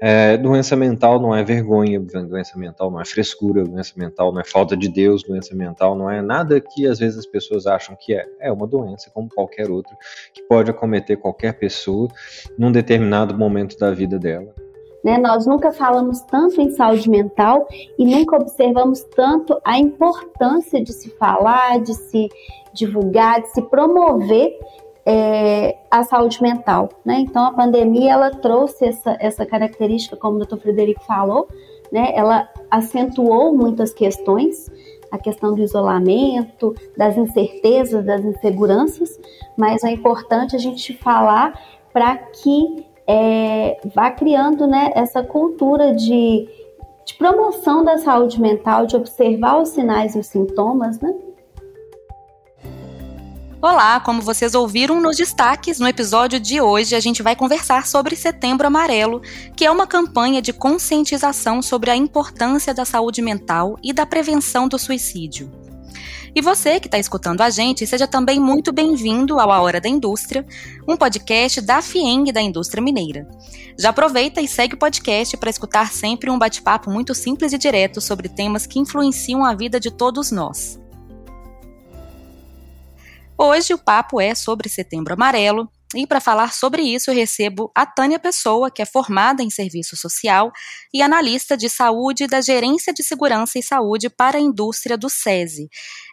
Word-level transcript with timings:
É, 0.00 0.36
doença 0.36 0.76
mental 0.76 1.20
não 1.20 1.34
é 1.34 1.42
vergonha, 1.42 1.98
doença 1.98 2.56
mental 2.56 2.90
não 2.90 3.00
é 3.00 3.04
frescura, 3.04 3.64
doença 3.64 3.92
mental 3.96 4.32
não 4.32 4.40
é 4.40 4.44
falta 4.44 4.76
de 4.76 4.88
Deus, 4.88 5.24
doença 5.24 5.56
mental 5.56 5.96
não 5.96 6.08
é 6.08 6.22
nada 6.22 6.60
que 6.60 6.86
às 6.86 7.00
vezes 7.00 7.18
as 7.18 7.26
pessoas 7.26 7.66
acham 7.66 7.96
que 7.98 8.14
é. 8.14 8.24
É 8.40 8.52
uma 8.52 8.66
doença 8.66 9.10
como 9.12 9.28
qualquer 9.28 9.70
outra 9.70 9.96
que 10.32 10.42
pode 10.42 10.70
acometer 10.70 11.16
qualquer 11.16 11.58
pessoa 11.58 12.08
num 12.56 12.70
determinado 12.70 13.36
momento 13.36 13.76
da 13.76 13.90
vida 13.90 14.18
dela. 14.18 14.54
Né? 15.04 15.18
Nós 15.18 15.46
nunca 15.46 15.72
falamos 15.72 16.20
tanto 16.22 16.60
em 16.60 16.70
saúde 16.70 17.08
mental 17.08 17.66
e 17.98 18.04
nunca 18.04 18.36
observamos 18.36 19.02
tanto 19.16 19.60
a 19.64 19.78
importância 19.78 20.82
de 20.82 20.92
se 20.92 21.10
falar, 21.10 21.80
de 21.80 21.94
se 21.94 22.28
divulgar, 22.72 23.42
de 23.42 23.48
se 23.48 23.62
promover 23.62 24.56
é, 25.08 25.78
a 25.90 26.02
saúde 26.02 26.42
mental. 26.42 26.90
Né? 27.02 27.20
Então, 27.20 27.46
a 27.46 27.52
pandemia 27.52 28.12
ela 28.12 28.30
trouxe 28.30 28.84
essa, 28.84 29.16
essa 29.18 29.46
característica, 29.46 30.16
como 30.18 30.34
o 30.34 30.38
doutor 30.40 30.58
Frederico 30.58 31.02
falou, 31.04 31.48
né? 31.90 32.12
ela 32.14 32.46
acentuou 32.70 33.56
muitas 33.56 33.90
questões, 33.94 34.70
a 35.10 35.16
questão 35.16 35.54
do 35.54 35.62
isolamento, 35.62 36.74
das 36.94 37.16
incertezas, 37.16 38.04
das 38.04 38.22
inseguranças, 38.22 39.18
mas 39.56 39.82
é 39.82 39.90
importante 39.90 40.54
a 40.54 40.58
gente 40.58 40.92
falar 40.98 41.58
para 41.90 42.14
que 42.18 42.86
é, 43.06 43.80
vá 43.94 44.10
criando 44.10 44.66
né, 44.66 44.92
essa 44.94 45.22
cultura 45.22 45.94
de, 45.94 46.46
de 47.06 47.14
promoção 47.14 47.82
da 47.82 47.96
saúde 47.96 48.38
mental, 48.38 48.84
de 48.84 48.94
observar 48.94 49.62
os 49.62 49.70
sinais 49.70 50.14
e 50.14 50.18
os 50.18 50.26
sintomas, 50.26 51.00
né? 51.00 51.14
Olá, 53.60 53.98
como 53.98 54.22
vocês 54.22 54.54
ouviram 54.54 55.00
nos 55.00 55.16
destaques, 55.16 55.80
no 55.80 55.88
episódio 55.88 56.38
de 56.38 56.60
hoje 56.60 56.94
a 56.94 57.00
gente 57.00 57.24
vai 57.24 57.34
conversar 57.34 57.88
sobre 57.88 58.14
Setembro 58.14 58.68
Amarelo, 58.68 59.20
que 59.56 59.64
é 59.64 59.70
uma 59.70 59.84
campanha 59.84 60.40
de 60.40 60.52
conscientização 60.52 61.60
sobre 61.60 61.90
a 61.90 61.96
importância 61.96 62.72
da 62.72 62.84
saúde 62.84 63.20
mental 63.20 63.76
e 63.82 63.92
da 63.92 64.06
prevenção 64.06 64.68
do 64.68 64.78
suicídio. 64.78 65.50
E 66.32 66.40
você 66.40 66.78
que 66.78 66.86
está 66.86 67.00
escutando 67.00 67.40
a 67.40 67.50
gente, 67.50 67.84
seja 67.84 68.06
também 68.06 68.38
muito 68.38 68.70
bem-vindo 68.70 69.40
ao 69.40 69.50
A 69.50 69.60
Hora 69.60 69.80
da 69.80 69.88
Indústria, 69.88 70.46
um 70.86 70.96
podcast 70.96 71.60
da 71.60 71.82
FIENG 71.82 72.30
da 72.30 72.40
Indústria 72.40 72.80
Mineira. 72.80 73.26
Já 73.76 73.88
aproveita 73.88 74.40
e 74.40 74.46
segue 74.46 74.76
o 74.76 74.78
podcast 74.78 75.36
para 75.36 75.50
escutar 75.50 75.90
sempre 75.90 76.30
um 76.30 76.38
bate-papo 76.38 76.92
muito 76.92 77.12
simples 77.12 77.52
e 77.52 77.58
direto 77.58 78.00
sobre 78.00 78.28
temas 78.28 78.68
que 78.68 78.78
influenciam 78.78 79.44
a 79.44 79.52
vida 79.52 79.80
de 79.80 79.90
todos 79.90 80.30
nós. 80.30 80.78
Hoje 83.40 83.72
o 83.72 83.78
papo 83.78 84.20
é 84.20 84.34
sobre 84.34 84.68
Setembro 84.68 85.14
Amarelo, 85.14 85.70
e 85.94 86.06
para 86.06 86.20
falar 86.20 86.52
sobre 86.52 86.82
isso, 86.82 87.10
eu 87.10 87.14
recebo 87.14 87.70
a 87.74 87.86
Tânia 87.86 88.18
Pessoa, 88.18 88.70
que 88.70 88.82
é 88.82 88.84
formada 88.84 89.42
em 89.42 89.48
serviço 89.48 89.96
social 89.96 90.52
e 90.92 91.00
analista 91.00 91.56
de 91.56 91.68
saúde 91.68 92.26
da 92.26 92.42
Gerência 92.42 92.92
de 92.92 93.02
Segurança 93.02 93.58
e 93.58 93.62
Saúde 93.62 94.10
para 94.10 94.36
a 94.36 94.40
Indústria 94.40 94.98
do 94.98 95.08
SESI. 95.08 95.70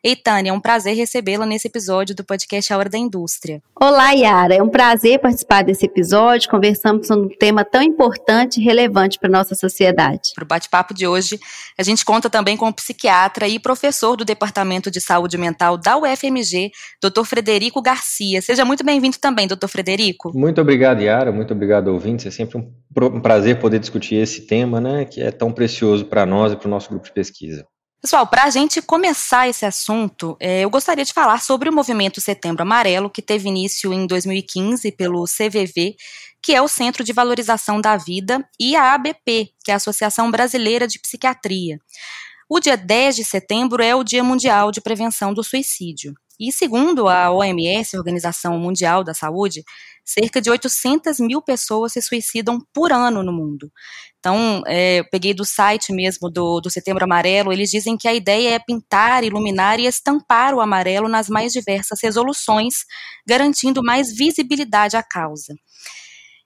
Ei, 0.07 0.15
Tânia, 0.15 0.51
é 0.51 0.53
um 0.53 0.59
prazer 0.59 0.95
recebê-la 0.95 1.47
nesse 1.47 1.67
episódio 1.67 2.13
do 2.13 2.23
podcast 2.23 2.71
A 2.71 2.77
Hora 2.77 2.87
da 2.87 2.95
Indústria. 2.95 3.59
Olá, 3.75 4.11
Yara. 4.11 4.53
É 4.53 4.61
um 4.61 4.69
prazer 4.69 5.17
participar 5.17 5.63
desse 5.63 5.87
episódio. 5.87 6.47
Conversamos 6.47 7.07
sobre 7.07 7.25
um 7.25 7.37
tema 7.39 7.65
tão 7.65 7.81
importante 7.81 8.61
e 8.61 8.63
relevante 8.63 9.17
para 9.17 9.29
a 9.29 9.31
nossa 9.31 9.55
sociedade. 9.55 10.29
Para 10.35 10.43
o 10.43 10.47
bate-papo 10.47 10.93
de 10.93 11.07
hoje, 11.07 11.39
a 11.75 11.81
gente 11.81 12.05
conta 12.05 12.29
também 12.29 12.55
com 12.55 12.67
o 12.67 12.71
psiquiatra 12.73 13.47
e 13.47 13.57
professor 13.57 14.15
do 14.15 14.23
Departamento 14.23 14.91
de 14.91 15.01
Saúde 15.01 15.39
Mental 15.39 15.75
da 15.75 15.97
UFMG, 15.97 16.69
Dr. 17.01 17.23
Frederico 17.23 17.81
Garcia. 17.81 18.43
Seja 18.43 18.63
muito 18.63 18.85
bem-vindo 18.85 19.17
também, 19.17 19.47
doutor 19.47 19.65
doutor 19.65 19.69
Frederico? 19.69 20.31
Muito 20.37 20.61
obrigado, 20.61 21.01
Yara. 21.01 21.31
Muito 21.31 21.51
obrigado, 21.51 21.87
ouvintes. 21.87 22.27
É 22.27 22.29
sempre 22.29 22.59
um 22.59 23.21
prazer 23.21 23.57
poder 23.57 23.79
discutir 23.79 24.17
esse 24.17 24.41
tema, 24.41 24.79
né, 24.79 25.05
que 25.05 25.19
é 25.19 25.31
tão 25.31 25.51
precioso 25.51 26.05
para 26.05 26.27
nós 26.27 26.53
e 26.53 26.55
para 26.55 26.67
o 26.67 26.69
nosso 26.69 26.91
grupo 26.91 27.05
de 27.05 27.11
pesquisa. 27.11 27.65
Pessoal, 28.05 28.27
para 28.27 28.43
a 28.43 28.51
gente 28.51 28.83
começar 28.83 29.49
esse 29.49 29.65
assunto, 29.65 30.37
é, 30.39 30.61
eu 30.61 30.69
gostaria 30.69 31.03
de 31.03 31.11
falar 31.11 31.41
sobre 31.41 31.67
o 31.69 31.73
movimento 31.73 32.21
Setembro 32.21 32.61
Amarelo, 32.61 33.09
que 33.09 33.19
teve 33.19 33.49
início 33.49 33.91
em 33.91 34.05
2015 34.05 34.91
pelo 34.91 35.23
CVV, 35.23 35.95
que 36.39 36.53
é 36.53 36.61
o 36.61 36.67
Centro 36.67 37.03
de 37.03 37.11
Valorização 37.11 37.81
da 37.81 37.97
Vida, 37.97 38.47
e 38.59 38.75
a 38.75 38.93
ABP, 38.93 39.49
que 39.63 39.71
é 39.71 39.73
a 39.73 39.77
Associação 39.77 40.29
Brasileira 40.29 40.87
de 40.87 40.99
Psiquiatria. 40.99 41.79
O 42.47 42.59
dia 42.59 42.77
10 42.77 43.15
de 43.15 43.23
setembro 43.23 43.81
é 43.81 43.95
o 43.95 44.03
Dia 44.03 44.23
Mundial 44.23 44.71
de 44.71 44.81
Prevenção 44.81 45.33
do 45.33 45.43
Suicídio. 45.43 46.13
E 46.39 46.51
segundo 46.51 47.07
a 47.07 47.31
OMS, 47.31 47.97
Organização 47.97 48.57
Mundial 48.59 49.03
da 49.03 49.13
Saúde, 49.13 49.63
cerca 50.03 50.39
de 50.39 50.49
800 50.49 51.19
mil 51.19 51.41
pessoas 51.41 51.93
se 51.93 52.01
suicidam 52.01 52.59
por 52.73 52.91
ano 52.91 53.23
no 53.23 53.33
mundo. 53.33 53.71
Então, 54.19 54.61
é, 54.67 54.99
eu 54.99 55.09
peguei 55.09 55.33
do 55.33 55.45
site 55.45 55.91
mesmo 55.91 56.29
do, 56.29 56.59
do 56.61 56.69
Setembro 56.69 57.03
Amarelo, 57.03 57.51
eles 57.51 57.71
dizem 57.71 57.97
que 57.97 58.07
a 58.07 58.13
ideia 58.13 58.55
é 58.55 58.59
pintar, 58.59 59.23
iluminar 59.23 59.79
e 59.79 59.85
estampar 59.85 60.53
o 60.53 60.61
amarelo 60.61 61.07
nas 61.07 61.29
mais 61.29 61.51
diversas 61.51 61.99
resoluções, 62.01 62.85
garantindo 63.27 63.83
mais 63.83 64.15
visibilidade 64.15 64.95
à 64.95 65.03
causa. 65.03 65.55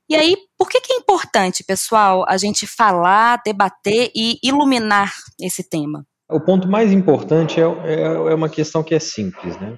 E 0.10 0.16
aí, 0.16 0.36
por 0.58 0.68
que, 0.68 0.82
que 0.82 0.94
é 0.94 0.96
importante, 0.96 1.64
pessoal, 1.64 2.26
a 2.28 2.36
gente 2.36 2.66
falar, 2.66 3.42
debater 3.46 4.12
e 4.16 4.40
iluminar 4.44 5.14
esse 5.40 5.64
tema? 5.64 6.09
O 6.32 6.40
ponto 6.40 6.68
mais 6.68 6.92
importante 6.92 7.60
é, 7.60 7.64
é, 7.64 8.02
é, 8.02 8.36
uma 8.36 8.50
questão 8.50 8.84
que 8.84 8.94
é 8.94 9.00
simples, 9.00 9.60
né? 9.60 9.76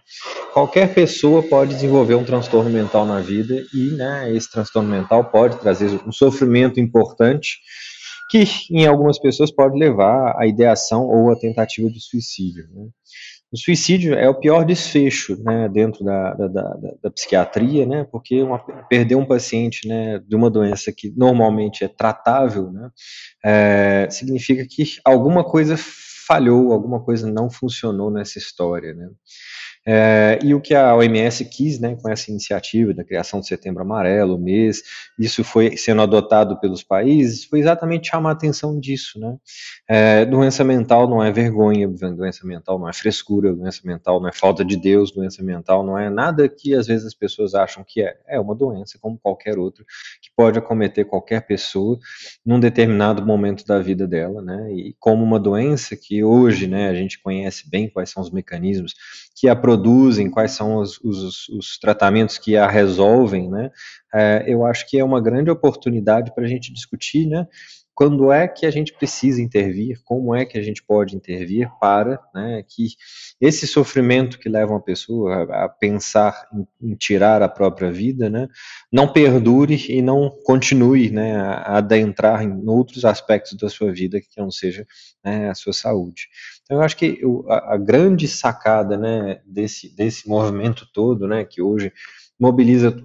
Qualquer 0.53 0.93
pessoa 0.93 1.41
pode 1.41 1.73
desenvolver 1.73 2.15
um 2.15 2.25
transtorno 2.25 2.69
mental 2.69 3.05
na 3.05 3.21
vida 3.21 3.63
e, 3.73 3.91
né, 3.91 4.29
esse 4.35 4.51
transtorno 4.51 4.89
mental 4.89 5.23
pode 5.23 5.57
trazer 5.59 5.87
um 6.05 6.11
sofrimento 6.11 6.77
importante 6.77 7.59
que, 8.29 8.43
em 8.69 8.85
algumas 8.85 9.17
pessoas, 9.17 9.49
pode 9.49 9.79
levar 9.79 10.35
à 10.37 10.45
ideação 10.45 11.05
ou 11.05 11.31
à 11.31 11.39
tentativa 11.39 11.89
de 11.89 12.01
suicídio. 12.01 12.67
Né? 12.73 12.87
O 13.53 13.57
suicídio 13.57 14.13
é 14.13 14.29
o 14.29 14.39
pior 14.39 14.65
desfecho, 14.65 15.41
né, 15.43 15.69
dentro 15.69 16.03
da, 16.03 16.33
da, 16.33 16.47
da, 16.47 16.77
da 17.03 17.11
psiquiatria, 17.11 17.85
né, 17.85 18.05
porque 18.09 18.41
uma, 18.41 18.59
perder 18.89 19.15
um 19.15 19.25
paciente, 19.25 19.87
né, 19.87 20.19
de 20.19 20.35
uma 20.35 20.49
doença 20.49 20.91
que 20.91 21.13
normalmente 21.15 21.83
é 21.83 21.87
tratável, 21.87 22.71
né, 22.71 22.89
é, 23.43 24.07
significa 24.09 24.65
que 24.69 24.83
alguma 25.03 25.43
coisa 25.43 25.75
falhou, 26.31 26.71
alguma 26.71 27.03
coisa 27.03 27.29
não 27.29 27.49
funcionou 27.49 28.09
nessa 28.09 28.37
história, 28.39 28.93
né? 28.93 29.09
É, 29.85 30.37
e 30.43 30.53
o 30.53 30.61
que 30.61 30.75
a 30.75 30.95
OMS 30.95 31.43
quis, 31.45 31.79
né, 31.79 31.97
com 31.99 32.09
essa 32.09 32.29
iniciativa 32.29 32.93
da 32.93 33.03
criação 33.03 33.39
do 33.39 33.45
Setembro 33.45 33.81
Amarelo, 33.81 34.37
mês, 34.37 34.83
isso 35.17 35.43
foi 35.43 35.75
sendo 35.75 36.01
adotado 36.03 36.59
pelos 36.59 36.83
países, 36.83 37.45
foi 37.45 37.59
exatamente 37.59 38.09
chamar 38.09 38.29
a 38.29 38.33
atenção 38.33 38.79
disso, 38.79 39.19
né? 39.19 39.37
É, 39.89 40.25
doença 40.25 40.63
mental 40.63 41.09
não 41.09 41.23
é 41.23 41.31
vergonha, 41.31 41.87
doença 41.87 42.45
mental 42.45 42.77
não 42.77 42.87
é 42.87 42.93
frescura, 42.93 43.53
doença 43.53 43.81
mental 43.83 44.21
não 44.21 44.29
é 44.29 44.31
falta 44.31 44.63
de 44.63 44.77
Deus, 44.77 45.11
doença 45.11 45.43
mental 45.43 45.83
não 45.83 45.97
é 45.97 46.09
nada 46.09 46.47
que 46.47 46.75
às 46.75 46.85
vezes 46.85 47.05
as 47.05 47.13
pessoas 47.13 47.55
acham 47.55 47.83
que 47.85 48.01
é. 48.01 48.17
É 48.27 48.39
uma 48.39 48.55
doença 48.55 48.99
como 49.01 49.17
qualquer 49.17 49.57
outra 49.57 49.83
que 50.21 50.29
pode 50.35 50.59
acometer 50.59 51.05
qualquer 51.05 51.45
pessoa 51.47 51.97
num 52.45 52.59
determinado 52.59 53.25
momento 53.25 53.65
da 53.65 53.79
vida 53.79 54.07
dela, 54.07 54.41
né? 54.41 54.71
E 54.71 54.95
como 54.99 55.23
uma 55.23 55.39
doença 55.39 55.95
que 55.95 56.23
hoje, 56.23 56.67
né, 56.67 56.89
a 56.89 56.93
gente 56.93 57.21
conhece 57.21 57.69
bem 57.69 57.89
quais 57.89 58.09
são 58.09 58.21
os 58.21 58.31
mecanismos 58.31 58.93
que 59.35 59.49
a 59.49 59.55
produzem, 59.71 60.29
quais 60.29 60.51
são 60.51 60.77
os, 60.77 60.99
os, 61.01 61.47
os 61.49 61.77
tratamentos 61.79 62.37
que 62.37 62.57
a 62.57 62.67
resolvem, 62.67 63.49
né? 63.49 63.71
É, 64.13 64.43
eu 64.45 64.65
acho 64.65 64.85
que 64.89 64.99
é 64.99 65.03
uma 65.03 65.21
grande 65.21 65.49
oportunidade 65.49 66.33
para 66.35 66.43
a 66.43 66.47
gente 66.47 66.73
discutir, 66.73 67.25
né? 67.25 67.47
Quando 68.01 68.31
é 68.31 68.47
que 68.47 68.65
a 68.65 68.71
gente 68.71 68.93
precisa 68.93 69.39
intervir? 69.39 70.01
Como 70.03 70.33
é 70.33 70.43
que 70.43 70.57
a 70.57 70.63
gente 70.63 70.81
pode 70.81 71.15
intervir 71.15 71.69
para 71.79 72.19
né, 72.33 72.65
que 72.67 72.87
esse 73.39 73.67
sofrimento 73.67 74.39
que 74.39 74.49
leva 74.49 74.71
uma 74.71 74.81
pessoa 74.81 75.43
a, 75.43 75.65
a 75.65 75.69
pensar 75.69 76.47
em, 76.51 76.93
em, 76.93 76.95
tirar 76.95 77.43
a 77.43 77.47
própria 77.47 77.91
vida, 77.91 78.27
né, 78.27 78.47
não 78.91 79.07
perdure 79.07 79.85
e 79.87 80.01
não 80.01 80.31
continue 80.43 81.11
né, 81.11 81.35
a, 81.35 81.77
adentrar 81.77 82.41
em 82.41 82.67
outros 82.67 83.05
aspectos 83.05 83.55
da 83.55 83.69
sua 83.69 83.91
vida 83.91 84.19
que 84.19 84.27
não 84.35 84.49
seja 84.49 84.83
né, 85.23 85.51
a 85.51 85.53
sua 85.53 85.71
saúde. 85.71 86.23
Então, 86.63 86.77
eu 86.77 86.83
acho 86.83 86.97
que 86.97 87.19
eu, 87.21 87.45
a, 87.49 87.75
a, 87.75 87.77
grande 87.77 88.27
sacada 88.27 88.97
né, 88.97 89.41
desse, 89.45 89.95
desse 89.95 90.27
movimento 90.27 90.87
todo, 90.91 91.27
né, 91.27 91.45
que 91.45 91.61
hoje 91.61 91.93
mobiliza, 92.39 92.99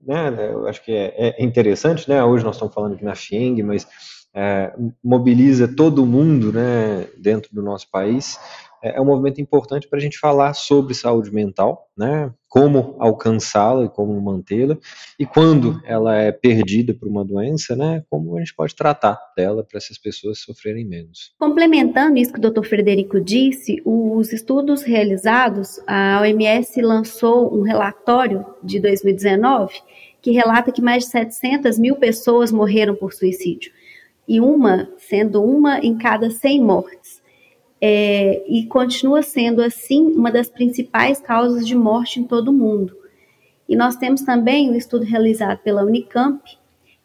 né, 0.00 0.48
eu 0.50 0.66
acho 0.66 0.82
que 0.82 0.92
é, 0.92 1.36
é 1.38 1.44
interessante, 1.44 2.08
né, 2.08 2.24
hoje 2.24 2.42
nós 2.42 2.56
estamos 2.56 2.72
falando 2.72 2.94
aqui 2.94 3.04
na 3.04 3.14
FIENG, 3.14 3.62
mas 3.62 3.86
é, 4.34 4.72
mobiliza 5.02 5.68
todo 5.68 6.06
mundo 6.06 6.52
né, 6.52 7.06
dentro 7.18 7.54
do 7.54 7.62
nosso 7.62 7.90
país, 7.90 8.38
é, 8.82 8.96
é 8.96 9.00
um 9.00 9.04
movimento 9.04 9.40
importante 9.40 9.86
para 9.88 9.98
a 9.98 10.02
gente 10.02 10.18
falar 10.18 10.54
sobre 10.54 10.94
saúde 10.94 11.32
mental, 11.32 11.88
né? 11.96 12.32
Como 12.48 12.96
alcançá-la 12.98 13.84
e 13.84 13.88
como 13.88 14.18
mantê-la, 14.20 14.76
e 15.18 15.26
quando 15.26 15.80
ela 15.84 16.16
é 16.16 16.32
perdida 16.32 16.94
por 16.94 17.06
uma 17.06 17.24
doença, 17.24 17.76
né? 17.76 18.02
Como 18.08 18.36
a 18.36 18.40
gente 18.40 18.54
pode 18.54 18.74
tratar 18.74 19.18
dela 19.36 19.62
para 19.62 19.78
essas 19.78 19.98
pessoas 19.98 20.40
sofrerem 20.40 20.84
menos. 20.84 21.32
Complementando 21.38 22.18
isso 22.18 22.32
que 22.32 22.38
o 22.38 22.50
Dr. 22.50 22.64
Frederico 22.64 23.20
disse, 23.20 23.80
os 23.84 24.32
estudos 24.32 24.82
realizados, 24.82 25.80
a 25.86 26.20
OMS 26.22 26.80
lançou 26.80 27.56
um 27.56 27.62
relatório 27.62 28.44
de 28.64 28.80
2019 28.80 29.74
que 30.22 30.32
relata 30.32 30.70
que 30.70 30.82
mais 30.82 31.04
de 31.04 31.10
700 31.10 31.78
mil 31.78 31.96
pessoas 31.96 32.52
morreram 32.52 32.94
por 32.94 33.12
suicídio. 33.12 33.72
E 34.30 34.40
uma, 34.40 34.88
sendo 34.96 35.42
uma 35.42 35.80
em 35.80 35.98
cada 35.98 36.30
100 36.30 36.62
mortes. 36.62 37.20
É, 37.80 38.44
e 38.46 38.64
continua 38.66 39.22
sendo, 39.22 39.60
assim, 39.60 40.12
uma 40.12 40.30
das 40.30 40.48
principais 40.48 41.20
causas 41.20 41.66
de 41.66 41.74
morte 41.74 42.20
em 42.20 42.22
todo 42.22 42.48
o 42.48 42.52
mundo. 42.52 42.96
E 43.68 43.74
nós 43.74 43.96
temos 43.96 44.22
também 44.22 44.70
um 44.70 44.76
estudo 44.76 45.04
realizado 45.04 45.58
pela 45.64 45.82
Unicamp, 45.82 46.40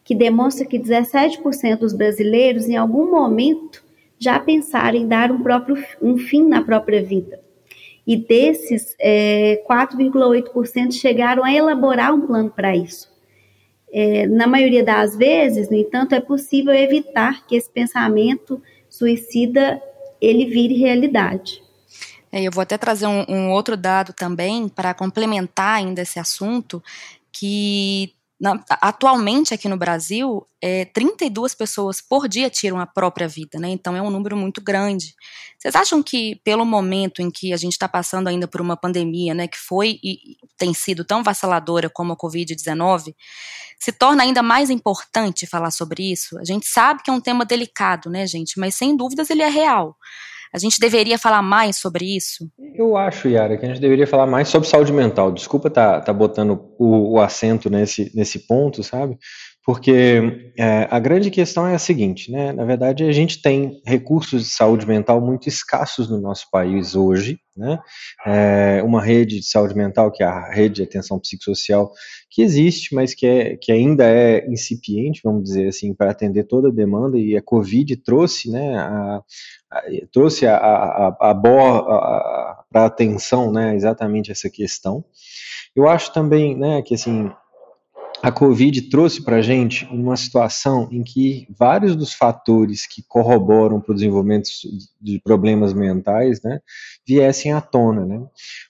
que 0.04 0.14
demonstra 0.14 0.64
que 0.64 0.78
17% 0.78 1.78
dos 1.80 1.92
brasileiros, 1.92 2.68
em 2.68 2.76
algum 2.76 3.10
momento, 3.10 3.82
já 4.20 4.38
pensaram 4.38 4.96
em 4.96 5.08
dar 5.08 5.32
um, 5.32 5.42
próprio, 5.42 5.76
um 6.00 6.16
fim 6.16 6.46
na 6.46 6.62
própria 6.62 7.02
vida. 7.02 7.40
E 8.06 8.16
desses, 8.16 8.94
é, 9.00 9.64
4,8% 9.68 10.92
chegaram 10.92 11.44
a 11.44 11.52
elaborar 11.52 12.14
um 12.14 12.24
plano 12.24 12.50
para 12.50 12.76
isso. 12.76 13.15
É, 13.98 14.26
na 14.26 14.46
maioria 14.46 14.84
das 14.84 15.16
vezes, 15.16 15.70
no 15.70 15.76
entanto, 15.76 16.14
é 16.14 16.20
possível 16.20 16.74
evitar 16.74 17.46
que 17.46 17.56
esse 17.56 17.70
pensamento 17.70 18.62
suicida 18.90 19.80
ele 20.20 20.44
vire 20.44 20.74
realidade. 20.74 21.62
É, 22.30 22.42
eu 22.42 22.52
vou 22.52 22.60
até 22.60 22.76
trazer 22.76 23.06
um, 23.06 23.24
um 23.26 23.50
outro 23.50 23.74
dado 23.74 24.12
também 24.12 24.68
para 24.68 24.92
complementar 24.92 25.76
ainda 25.78 26.02
esse 26.02 26.18
assunto, 26.18 26.84
que 27.32 28.12
na, 28.38 28.62
atualmente 28.68 29.54
aqui 29.54 29.66
no 29.66 29.78
Brasil, 29.78 30.46
é, 30.62 30.84
32 30.84 31.54
pessoas 31.54 32.02
por 32.02 32.28
dia 32.28 32.50
tiram 32.50 32.78
a 32.78 32.86
própria 32.86 33.26
vida, 33.26 33.58
né? 33.58 33.68
Então 33.70 33.96
é 33.96 34.02
um 34.02 34.10
número 34.10 34.36
muito 34.36 34.60
grande. 34.60 35.14
Vocês 35.58 35.74
acham 35.74 36.02
que, 36.02 36.36
pelo 36.44 36.64
momento 36.64 37.22
em 37.22 37.30
que 37.30 37.52
a 37.52 37.56
gente 37.56 37.72
está 37.72 37.88
passando 37.88 38.28
ainda 38.28 38.46
por 38.46 38.60
uma 38.60 38.76
pandemia, 38.76 39.32
né, 39.32 39.48
que 39.48 39.58
foi 39.58 39.98
e 40.04 40.36
tem 40.58 40.74
sido 40.74 41.04
tão 41.04 41.22
vaciladora 41.22 41.88
como 41.88 42.12
a 42.12 42.16
Covid-19, 42.16 43.14
se 43.78 43.92
torna 43.92 44.22
ainda 44.22 44.42
mais 44.42 44.68
importante 44.68 45.46
falar 45.46 45.70
sobre 45.70 46.12
isso? 46.12 46.38
A 46.38 46.44
gente 46.44 46.66
sabe 46.66 47.02
que 47.02 47.10
é 47.10 47.12
um 47.12 47.20
tema 47.20 47.44
delicado, 47.44 48.10
né, 48.10 48.26
gente? 48.26 48.60
Mas 48.60 48.74
sem 48.74 48.94
dúvidas 48.94 49.30
ele 49.30 49.42
é 49.42 49.48
real. 49.48 49.96
A 50.56 50.58
gente 50.58 50.80
deveria 50.80 51.18
falar 51.18 51.42
mais 51.42 51.76
sobre 51.76 52.16
isso? 52.16 52.50
Eu 52.74 52.96
acho, 52.96 53.28
Yara, 53.28 53.58
que 53.58 53.66
a 53.66 53.68
gente 53.68 53.78
deveria 53.78 54.06
falar 54.06 54.26
mais 54.26 54.48
sobre 54.48 54.66
saúde 54.66 54.90
mental. 54.90 55.30
Desculpa 55.30 55.68
tá, 55.68 56.00
tá 56.00 56.14
botando 56.14 56.72
o, 56.78 57.12
o 57.12 57.20
acento 57.20 57.68
nesse, 57.68 58.10
nesse 58.14 58.38
ponto, 58.38 58.82
sabe? 58.82 59.18
Porque 59.66 60.52
é, 60.56 60.86
a 60.88 61.00
grande 61.00 61.28
questão 61.28 61.66
é 61.66 61.74
a 61.74 61.78
seguinte, 61.78 62.30
né? 62.30 62.52
Na 62.52 62.64
verdade, 62.64 63.02
a 63.02 63.10
gente 63.10 63.42
tem 63.42 63.82
recursos 63.84 64.44
de 64.44 64.48
saúde 64.50 64.86
mental 64.86 65.20
muito 65.20 65.48
escassos 65.48 66.08
no 66.08 66.20
nosso 66.20 66.46
país 66.52 66.94
hoje, 66.94 67.40
né? 67.56 67.80
É 68.24 68.80
uma 68.84 69.02
rede 69.02 69.40
de 69.40 69.44
saúde 69.44 69.74
mental, 69.74 70.12
que 70.12 70.22
é 70.22 70.26
a 70.26 70.52
rede 70.52 70.76
de 70.76 70.82
atenção 70.84 71.18
psicossocial, 71.18 71.90
que 72.30 72.42
existe, 72.42 72.94
mas 72.94 73.12
que, 73.12 73.26
é, 73.26 73.56
que 73.56 73.72
ainda 73.72 74.04
é 74.04 74.46
incipiente, 74.48 75.20
vamos 75.24 75.42
dizer 75.42 75.66
assim, 75.66 75.92
para 75.92 76.12
atender 76.12 76.44
toda 76.44 76.68
a 76.68 76.72
demanda, 76.72 77.18
e 77.18 77.36
a 77.36 77.42
Covid 77.42 77.96
trouxe, 78.04 78.48
né, 78.48 78.76
a, 78.76 79.20
a, 79.72 79.82
trouxe 80.12 80.46
a, 80.46 80.56
a, 80.56 81.08
a, 81.08 81.30
a 81.32 82.64
para 82.70 82.84
atenção, 82.84 83.50
né, 83.50 83.74
exatamente 83.74 84.30
essa 84.30 84.48
questão. 84.48 85.04
Eu 85.74 85.88
acho 85.88 86.12
também, 86.12 86.56
né, 86.56 86.82
que 86.82 86.94
assim, 86.94 87.32
a 88.26 88.32
Covid 88.32 88.82
trouxe 88.90 89.22
para 89.22 89.36
a 89.36 89.40
gente 89.40 89.84
uma 89.84 90.16
situação 90.16 90.88
em 90.90 91.04
que 91.04 91.46
vários 91.56 91.94
dos 91.94 92.12
fatores 92.12 92.84
que 92.84 93.00
corroboram 93.06 93.80
para 93.80 93.92
o 93.92 93.94
desenvolvimento 93.94 94.48
de 95.00 95.20
problemas 95.22 95.72
mentais 95.72 96.42
né, 96.42 96.58
viessem 97.06 97.52
à 97.52 97.60
tona. 97.60 98.04
Né? 98.04 98.20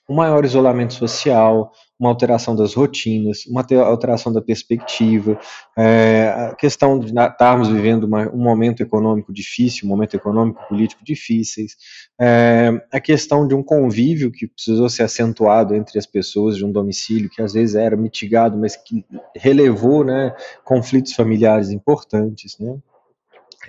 Um 0.07 0.13
maior 0.13 0.45
isolamento 0.45 0.93
social, 0.93 1.71
uma 1.99 2.09
alteração 2.09 2.55
das 2.55 2.73
rotinas, 2.73 3.45
uma 3.47 3.65
alteração 3.83 4.31
da 4.31 4.41
perspectiva, 4.41 5.39
é, 5.75 6.27
a 6.51 6.55
questão 6.55 6.99
de 6.99 7.07
estarmos 7.07 7.69
vivendo 7.69 8.03
uma, 8.03 8.29
um 8.29 8.37
momento 8.37 8.81
econômico 8.81 9.33
difícil, 9.33 9.85
um 9.85 9.89
momento 9.89 10.15
econômico 10.15 10.63
político 10.67 11.03
difíceis, 11.03 11.75
é, 12.19 12.71
a 12.91 12.99
questão 12.99 13.47
de 13.47 13.55
um 13.55 13.63
convívio 13.63 14.31
que 14.31 14.47
precisou 14.47 14.89
ser 14.89 15.03
acentuado 15.03 15.73
entre 15.73 15.97
as 15.97 16.05
pessoas 16.05 16.55
de 16.55 16.63
um 16.63 16.71
domicílio 16.71 17.29
que 17.29 17.41
às 17.41 17.53
vezes 17.53 17.75
era 17.75 17.97
mitigado, 17.97 18.57
mas 18.57 18.75
que 18.75 19.03
relevou 19.35 20.03
né, 20.03 20.35
conflitos 20.63 21.13
familiares 21.13 21.71
importantes. 21.71 22.57
Né? 22.59 22.77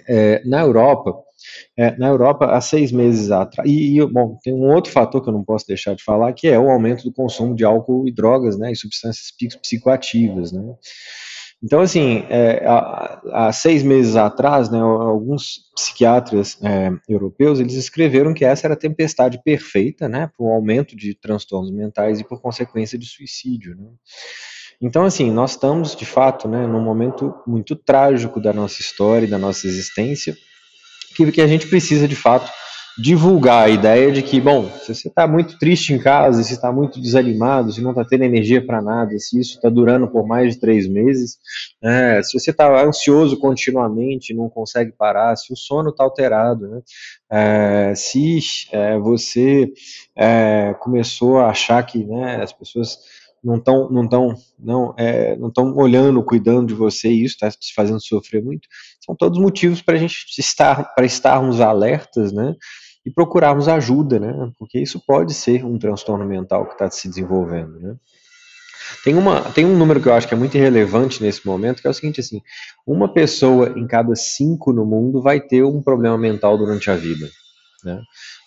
É, 0.06 0.42
na 0.44 0.60
Europa, 0.60 1.14
é, 1.76 1.96
na 1.96 2.08
Europa, 2.08 2.46
há 2.46 2.60
seis 2.60 2.90
meses 2.90 3.30
atrás. 3.30 3.68
E, 3.68 3.98
e, 3.98 4.06
bom, 4.06 4.38
tem 4.42 4.52
um 4.52 4.72
outro 4.72 4.92
fator 4.92 5.22
que 5.22 5.28
eu 5.28 5.32
não 5.32 5.44
posso 5.44 5.66
deixar 5.66 5.94
de 5.94 6.02
falar, 6.02 6.32
que 6.32 6.48
é 6.48 6.58
o 6.58 6.70
aumento 6.70 7.04
do 7.04 7.12
consumo 7.12 7.54
de 7.54 7.64
álcool 7.64 8.06
e 8.06 8.12
drogas, 8.12 8.58
né, 8.58 8.72
e 8.72 8.76
substâncias 8.76 9.32
psicoativas, 9.62 10.52
né. 10.52 10.62
Então, 11.60 11.80
assim, 11.80 12.24
é, 12.28 12.64
há, 12.64 13.20
há, 13.32 13.52
seis 13.52 13.82
meses 13.82 14.14
atrás, 14.14 14.70
né, 14.70 14.78
alguns 14.78 15.70
psiquiatras 15.74 16.56
é, 16.62 16.92
europeus, 17.08 17.58
eles 17.58 17.74
escreveram 17.74 18.32
que 18.32 18.44
essa 18.44 18.68
era 18.68 18.74
a 18.74 18.78
tempestade 18.78 19.40
perfeita, 19.42 20.08
né, 20.08 20.30
para 20.36 20.46
o 20.46 20.52
aumento 20.52 20.94
de 20.94 21.14
transtornos 21.14 21.72
mentais 21.72 22.20
e 22.20 22.24
por 22.24 22.40
consequência 22.40 22.96
de 22.96 23.06
suicídio, 23.06 23.76
né. 23.76 23.88
Então, 24.80 25.04
assim, 25.04 25.30
nós 25.30 25.52
estamos, 25.52 25.96
de 25.96 26.06
fato, 26.06 26.46
né, 26.46 26.66
num 26.66 26.82
momento 26.82 27.34
muito 27.46 27.74
trágico 27.74 28.40
da 28.40 28.52
nossa 28.52 28.80
história 28.80 29.26
e 29.26 29.30
da 29.30 29.38
nossa 29.38 29.66
existência, 29.66 30.36
que, 31.16 31.32
que 31.32 31.40
a 31.40 31.46
gente 31.48 31.66
precisa, 31.66 32.06
de 32.06 32.14
fato, 32.14 32.48
divulgar 32.98 33.66
a 33.66 33.70
ideia 33.70 34.10
de 34.10 34.22
que, 34.22 34.40
bom, 34.40 34.68
se 34.80 34.92
você 34.92 35.08
está 35.08 35.26
muito 35.26 35.56
triste 35.56 35.92
em 35.92 35.98
casa, 35.98 36.42
se 36.42 36.52
está 36.52 36.72
muito 36.72 37.00
desanimado, 37.00 37.72
se 37.72 37.80
não 37.80 37.90
está 37.90 38.04
tendo 38.04 38.24
energia 38.24 38.64
para 38.64 38.82
nada, 38.82 39.16
se 39.18 39.38
isso 39.38 39.54
está 39.54 39.68
durando 39.68 40.08
por 40.08 40.26
mais 40.26 40.54
de 40.54 40.60
três 40.60 40.88
meses, 40.88 41.38
é, 41.82 42.20
se 42.24 42.38
você 42.38 42.50
está 42.50 42.84
ansioso 42.84 43.38
continuamente, 43.38 44.34
não 44.34 44.48
consegue 44.48 44.90
parar, 44.90 45.36
se 45.36 45.52
o 45.52 45.56
sono 45.56 45.90
está 45.90 46.02
alterado, 46.02 46.66
né, 46.66 46.80
é, 47.30 47.94
se 47.94 48.40
é, 48.72 48.98
você 48.98 49.72
é, 50.16 50.74
começou 50.80 51.38
a 51.38 51.50
achar 51.50 51.80
que 51.84 52.04
né, 52.04 52.42
as 52.42 52.52
pessoas 52.52 52.98
não 53.42 53.56
estão 53.56 53.90
não 53.90 54.34
não, 54.58 54.94
é, 54.98 55.36
não 55.36 55.52
olhando, 55.76 56.22
cuidando 56.24 56.66
de 56.68 56.74
você 56.74 57.08
e 57.08 57.24
isso 57.24 57.34
está 57.34 57.50
te 57.50 57.72
fazendo 57.74 58.00
sofrer 58.00 58.42
muito, 58.42 58.68
são 59.04 59.14
todos 59.14 59.38
motivos 59.38 59.80
para 59.80 59.94
a 59.94 59.98
gente 59.98 60.26
estar, 60.38 60.94
para 60.94 61.06
estarmos 61.06 61.60
alertas, 61.60 62.32
né, 62.32 62.54
e 63.06 63.10
procurarmos 63.10 63.68
ajuda, 63.68 64.18
né, 64.18 64.50
porque 64.58 64.78
isso 64.78 65.00
pode 65.06 65.32
ser 65.32 65.64
um 65.64 65.78
transtorno 65.78 66.26
mental 66.26 66.66
que 66.66 66.72
está 66.72 66.90
se 66.90 67.08
desenvolvendo, 67.08 67.78
né. 67.80 67.96
Tem, 69.04 69.14
uma, 69.14 69.42
tem 69.52 69.66
um 69.66 69.76
número 69.76 70.00
que 70.00 70.08
eu 70.08 70.14
acho 70.14 70.26
que 70.26 70.32
é 70.32 70.36
muito 70.36 70.56
irrelevante 70.56 71.22
nesse 71.22 71.46
momento, 71.46 71.82
que 71.82 71.86
é 71.86 71.90
o 71.90 71.94
seguinte, 71.94 72.20
assim, 72.20 72.40
uma 72.86 73.12
pessoa 73.12 73.74
em 73.76 73.86
cada 73.86 74.16
cinco 74.16 74.72
no 74.72 74.86
mundo 74.86 75.20
vai 75.20 75.40
ter 75.40 75.62
um 75.62 75.82
problema 75.82 76.16
mental 76.16 76.56
durante 76.56 76.90
a 76.90 76.96
vida, 76.96 77.28
né, 77.84 78.00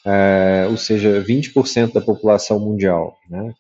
é, 0.05 0.67
ou 0.69 0.77
seja, 0.77 1.23
20% 1.23 1.93
da 1.93 2.01
população 2.01 2.59
mundial, 2.59 3.15
né, 3.29 3.53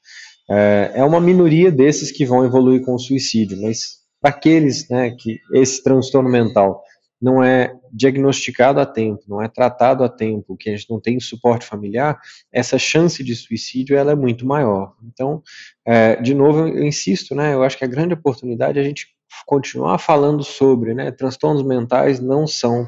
é, 0.51 0.91
é 0.95 1.03
uma 1.03 1.21
minoria 1.21 1.71
desses 1.71 2.11
que 2.11 2.25
vão 2.25 2.43
evoluir 2.43 2.83
com 2.83 2.93
o 2.93 2.99
suicídio, 2.99 3.61
mas 3.61 4.01
para 4.19 4.31
aqueles 4.31 4.87
né, 4.89 5.11
que 5.17 5.39
esse 5.53 5.81
transtorno 5.81 6.29
mental 6.29 6.83
não 7.21 7.43
é 7.43 7.73
diagnosticado 7.93 8.79
a 8.79 8.85
tempo, 8.85 9.21
não 9.27 9.41
é 9.41 9.47
tratado 9.47 10.03
a 10.03 10.09
tempo, 10.09 10.57
que 10.57 10.69
a 10.69 10.75
gente 10.75 10.89
não 10.89 10.99
tem 10.99 11.19
suporte 11.19 11.65
familiar, 11.65 12.19
essa 12.51 12.79
chance 12.79 13.23
de 13.23 13.35
suicídio 13.35 13.95
ela 13.95 14.11
é 14.11 14.15
muito 14.15 14.45
maior. 14.45 14.95
Então, 15.03 15.41
é, 15.85 16.15
de 16.15 16.33
novo, 16.33 16.67
eu 16.67 16.83
insisto, 16.83 17.35
né, 17.35 17.53
eu 17.53 17.63
acho 17.63 17.77
que 17.77 17.85
a 17.85 17.87
grande 17.87 18.13
oportunidade 18.13 18.79
é 18.79 18.81
a 18.81 18.85
gente 18.85 19.07
continuar 19.45 19.97
falando 19.99 20.43
sobre, 20.43 20.93
né, 20.93 21.11
transtornos 21.11 21.63
mentais 21.63 22.19
não 22.19 22.45
são 22.47 22.87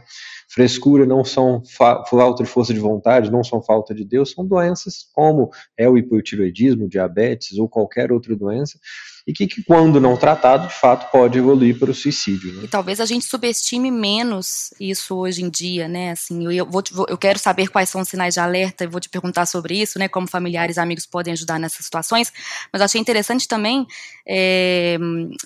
frescura, 0.53 1.05
não 1.05 1.25
são 1.25 1.63
fa 1.65 2.05
falta 2.05 2.43
de 2.43 2.49
força 2.49 2.73
de 2.73 2.79
vontade, 2.79 3.31
não 3.31 3.43
são 3.43 3.61
falta 3.61 3.93
de 3.93 4.05
Deus, 4.05 4.31
são 4.31 4.45
doenças 4.45 5.07
como 5.11 5.49
é 5.75 5.89
o 5.89 5.97
hipotiroidismo, 5.97 6.87
diabetes 6.87 7.57
ou 7.57 7.67
qualquer 7.67 8.11
outra 8.11 8.35
doença, 8.35 8.77
e 9.25 9.31
que, 9.31 9.47
que, 9.47 9.63
quando 9.63 10.01
não 10.01 10.17
tratado, 10.17 10.67
de 10.67 10.73
fato, 10.73 11.09
pode 11.09 11.37
evoluir 11.37 11.79
para 11.79 11.89
o 11.89 11.93
suicídio. 11.93 12.53
Né? 12.53 12.65
E 12.65 12.67
talvez 12.67 12.99
a 12.99 13.05
gente 13.05 13.25
subestime 13.25 13.89
menos 13.89 14.73
isso 14.77 15.15
hoje 15.15 15.41
em 15.41 15.49
dia, 15.49 15.87
né? 15.87 16.11
Assim, 16.11 16.43
eu, 16.53 16.69
vou, 16.69 16.83
eu 17.07 17.17
quero 17.17 17.39
saber 17.39 17.69
quais 17.69 17.87
são 17.87 18.01
os 18.01 18.09
sinais 18.09 18.33
de 18.33 18.41
alerta 18.41 18.83
e 18.83 18.87
vou 18.87 18.99
te 18.99 19.07
perguntar 19.07 19.45
sobre 19.45 19.81
isso, 19.81 19.97
né? 19.97 20.09
Como 20.09 20.27
familiares 20.27 20.75
e 20.75 20.79
amigos 20.81 21.05
podem 21.05 21.31
ajudar 21.31 21.57
nessas 21.57 21.85
situações. 21.85 22.33
Mas 22.71 22.81
achei 22.81 22.99
interessante 22.99 23.47
também 23.47 23.87
é, 24.27 24.97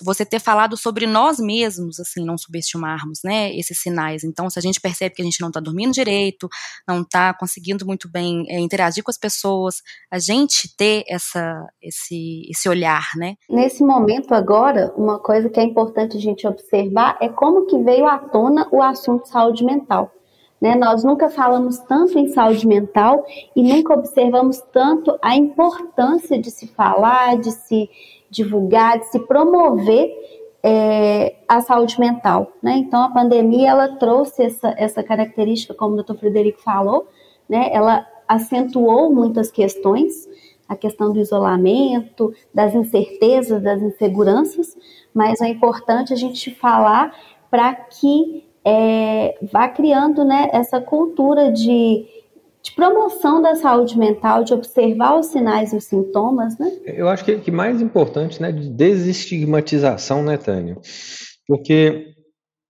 você 0.02 0.26
ter 0.26 0.40
falado 0.40 0.76
sobre 0.76 1.06
nós 1.06 1.38
mesmos, 1.38 2.00
assim, 2.00 2.24
não 2.24 2.36
subestimarmos, 2.36 3.20
né? 3.22 3.54
Esses 3.54 3.78
sinais. 3.78 4.24
Então, 4.24 4.50
se 4.50 4.58
a 4.58 4.62
gente 4.62 4.80
percebe 4.80 5.14
que 5.14 5.22
a 5.22 5.24
gente 5.24 5.40
não 5.40 5.48
está 5.48 5.60
dormindo 5.60 5.92
direito, 5.92 6.48
não 6.86 7.02
está 7.02 7.32
conseguindo 7.32 7.86
muito 7.86 8.08
bem 8.08 8.44
é, 8.48 8.58
interagir 8.58 9.04
com 9.04 9.10
as 9.12 9.18
pessoas, 9.18 9.82
a 10.10 10.18
gente 10.18 10.74
ter 10.76 11.04
essa, 11.06 11.64
esse, 11.80 12.42
esse 12.50 12.68
olhar, 12.68 13.08
né? 13.14 13.36
nesse 13.48 13.67
momento 13.82 14.32
agora, 14.32 14.92
uma 14.96 15.18
coisa 15.18 15.48
que 15.48 15.60
é 15.60 15.62
importante 15.62 16.16
a 16.16 16.20
gente 16.20 16.46
observar 16.46 17.16
é 17.20 17.28
como 17.28 17.66
que 17.66 17.78
veio 17.78 18.06
à 18.06 18.18
tona 18.18 18.68
o 18.70 18.82
assunto 18.82 19.24
de 19.24 19.28
saúde 19.28 19.64
mental. 19.64 20.10
Né? 20.60 20.74
Nós 20.74 21.04
nunca 21.04 21.28
falamos 21.28 21.78
tanto 21.78 22.18
em 22.18 22.28
saúde 22.28 22.66
mental 22.66 23.24
e 23.54 23.62
nunca 23.62 23.94
observamos 23.94 24.60
tanto 24.72 25.16
a 25.22 25.36
importância 25.36 26.38
de 26.38 26.50
se 26.50 26.66
falar, 26.68 27.38
de 27.38 27.52
se, 27.52 27.88
divulgar, 28.28 28.98
de 28.98 29.06
se 29.06 29.20
promover 29.20 30.12
é, 30.62 31.36
a 31.46 31.60
saúde 31.60 31.98
mental. 32.00 32.52
Né? 32.62 32.76
Então, 32.78 33.02
a 33.02 33.10
pandemia 33.10 33.70
ela 33.70 33.96
trouxe 33.96 34.42
essa, 34.42 34.74
essa 34.76 35.02
característica, 35.02 35.74
como 35.74 35.92
o 35.92 35.96
doutor 35.96 36.16
Frederico 36.16 36.60
falou, 36.60 37.06
né? 37.48 37.70
ela 37.72 38.06
acentuou 38.26 39.12
muitas 39.12 39.50
questões, 39.50 40.28
a 40.68 40.76
questão 40.76 41.12
do 41.12 41.20
isolamento, 41.20 42.32
das 42.52 42.74
incertezas, 42.74 43.62
das 43.62 43.80
inseguranças, 43.80 44.76
mas 45.14 45.40
é 45.40 45.48
importante 45.48 46.12
a 46.12 46.16
gente 46.16 46.54
falar 46.54 47.14
para 47.50 47.74
que 47.74 48.44
é, 48.64 49.38
vá 49.50 49.68
criando 49.68 50.24
né, 50.24 50.50
essa 50.52 50.80
cultura 50.80 51.50
de 51.50 52.06
de 52.60 52.72
promoção 52.72 53.40
da 53.40 53.54
saúde 53.54 53.96
mental, 53.98 54.44
de 54.44 54.52
observar 54.52 55.18
os 55.18 55.26
sinais 55.26 55.72
e 55.72 55.76
os 55.76 55.84
sintomas, 55.84 56.58
né? 56.58 56.70
Eu 56.84 57.08
acho 57.08 57.24
que, 57.24 57.38
que 57.38 57.50
mais 57.50 57.80
importante, 57.80 58.42
né, 58.42 58.52
de 58.52 58.68
desestigmatização, 58.68 60.22
né, 60.22 60.36
Tânia? 60.36 60.76
Porque 61.46 62.14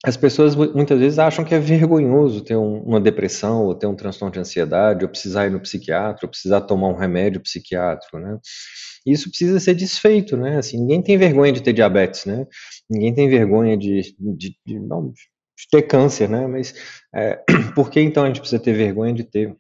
as 0.09 0.17
pessoas 0.17 0.57
muitas 0.57 0.99
vezes 0.99 1.19
acham 1.19 1.45
que 1.45 1.55
é 1.55 1.59
vergonhoso 1.59 2.41
ter 2.41 2.57
um, 2.57 2.81
uma 2.83 3.01
depressão, 3.01 3.65
ou 3.65 3.75
ter 3.75 3.87
um 3.87 3.95
transtorno 3.95 4.33
de 4.33 4.41
ansiedade, 4.41 5.05
ou 5.05 5.11
precisar 5.11 5.47
ir 5.47 5.51
no 5.51 5.61
psiquiatra, 5.61 6.25
ou 6.25 6.31
precisar 6.31 6.63
tomar 6.63 6.89
um 6.89 6.97
remédio 6.97 7.43
psiquiátrico, 7.43 8.19
né? 8.19 8.39
Isso 9.07 9.29
precisa 9.29 9.61
ser 9.61 9.75
desfeito, 9.75 10.37
né? 10.37 10.59
Assim, 10.59 10.79
ninguém 10.79 11.03
tem 11.03 11.19
vergonha 11.19 11.53
de 11.53 11.63
ter 11.63 11.73
diabetes, 11.73 12.25
né? 12.25 12.47
Ninguém 12.89 13.15
tem 13.15 13.29
vergonha 13.29 13.77
de, 13.77 14.15
de, 14.19 14.57
de, 14.65 14.81
não, 14.81 15.11
de 15.11 15.69
ter 15.71 15.83
câncer, 15.83 16.29
né? 16.29 16.47
Mas 16.47 16.75
é, 17.15 17.43
por 17.75 17.91
que 17.91 18.01
então 18.01 18.25
a 18.25 18.27
gente 18.29 18.41
precisa 18.41 18.63
ter 18.63 18.73
vergonha 18.73 19.13
de 19.13 19.25
ter 19.25 19.55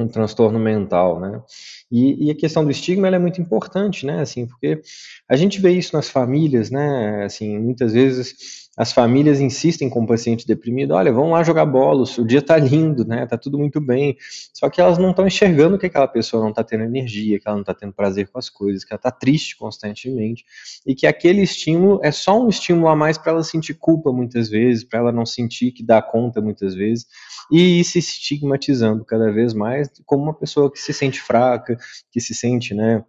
um 0.00 0.08
transtorno 0.08 0.58
mental, 0.58 1.20
né? 1.20 1.42
E, 1.90 2.26
e, 2.26 2.30
a 2.30 2.34
questão 2.34 2.64
do 2.64 2.70
estigma 2.70 3.08
é 3.08 3.18
muito 3.18 3.40
importante, 3.40 4.06
né? 4.06 4.20
Assim, 4.20 4.46
porque 4.46 4.80
a 5.28 5.36
gente 5.36 5.60
vê 5.60 5.70
isso 5.70 5.94
nas 5.94 6.08
famílias, 6.08 6.70
né? 6.70 7.24
Assim, 7.24 7.58
muitas 7.58 7.92
vezes 7.92 8.67
as 8.78 8.92
famílias 8.92 9.40
insistem 9.40 9.90
com 9.90 10.04
o 10.04 10.06
paciente 10.06 10.46
deprimido, 10.46 10.94
olha, 10.94 11.12
vamos 11.12 11.32
lá 11.32 11.42
jogar 11.42 11.66
bola, 11.66 12.04
o 12.16 12.24
dia 12.24 12.40
tá 12.40 12.56
lindo, 12.56 13.04
né? 13.04 13.26
Tá 13.26 13.36
tudo 13.36 13.58
muito 13.58 13.80
bem. 13.80 14.16
Só 14.54 14.70
que 14.70 14.80
elas 14.80 14.98
não 14.98 15.10
estão 15.10 15.26
enxergando 15.26 15.76
que 15.76 15.86
aquela 15.86 16.06
pessoa 16.06 16.44
não 16.44 16.52
tá 16.52 16.62
tendo 16.62 16.84
energia, 16.84 17.40
que 17.40 17.48
ela 17.48 17.56
não 17.56 17.64
tá 17.64 17.74
tendo 17.74 17.92
prazer 17.92 18.28
com 18.28 18.38
as 18.38 18.48
coisas, 18.48 18.84
que 18.84 18.92
ela 18.92 19.00
tá 19.00 19.10
triste 19.10 19.56
constantemente 19.56 20.44
e 20.86 20.94
que 20.94 21.08
aquele 21.08 21.42
estímulo 21.42 21.98
é 22.04 22.12
só 22.12 22.40
um 22.40 22.48
estímulo 22.48 22.86
a 22.86 22.94
mais 22.94 23.18
para 23.18 23.32
ela 23.32 23.42
sentir 23.42 23.74
culpa 23.74 24.12
muitas 24.12 24.48
vezes, 24.48 24.84
para 24.84 25.00
ela 25.00 25.10
não 25.10 25.26
sentir 25.26 25.72
que 25.72 25.84
dá 25.84 26.00
conta 26.00 26.40
muitas 26.40 26.72
vezes 26.76 27.04
e 27.50 27.80
ir 27.80 27.84
se 27.84 27.98
estigmatizando 27.98 29.04
cada 29.04 29.32
vez 29.32 29.54
mais 29.54 29.90
como 30.06 30.22
uma 30.22 30.34
pessoa 30.34 30.70
que 30.70 30.78
se 30.78 30.92
sente 30.92 31.20
fraca, 31.20 31.76
que 32.12 32.20
se 32.20 32.32
sente, 32.32 32.74
né, 32.74 33.04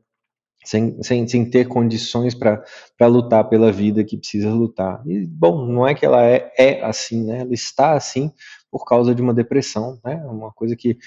sem, 0.63 1.01
sem, 1.01 1.27
sem 1.27 1.49
ter 1.49 1.67
condições 1.67 2.35
para 2.35 3.07
lutar 3.07 3.47
pela 3.49 3.71
vida 3.71 4.03
que 4.03 4.17
precisa 4.17 4.49
lutar. 4.49 5.01
E, 5.05 5.25
bom, 5.25 5.65
não 5.65 5.87
é 5.87 5.93
que 5.93 6.05
ela 6.05 6.25
é, 6.25 6.51
é 6.57 6.83
assim, 6.83 7.25
né? 7.25 7.39
Ela 7.39 7.53
está 7.53 7.93
assim 7.93 8.31
por 8.71 8.85
causa 8.85 9.15
de 9.15 9.21
uma 9.21 9.33
depressão, 9.33 9.99
né? 10.03 10.15
Uma 10.25 10.51
coisa 10.51 10.75
que 10.75 10.97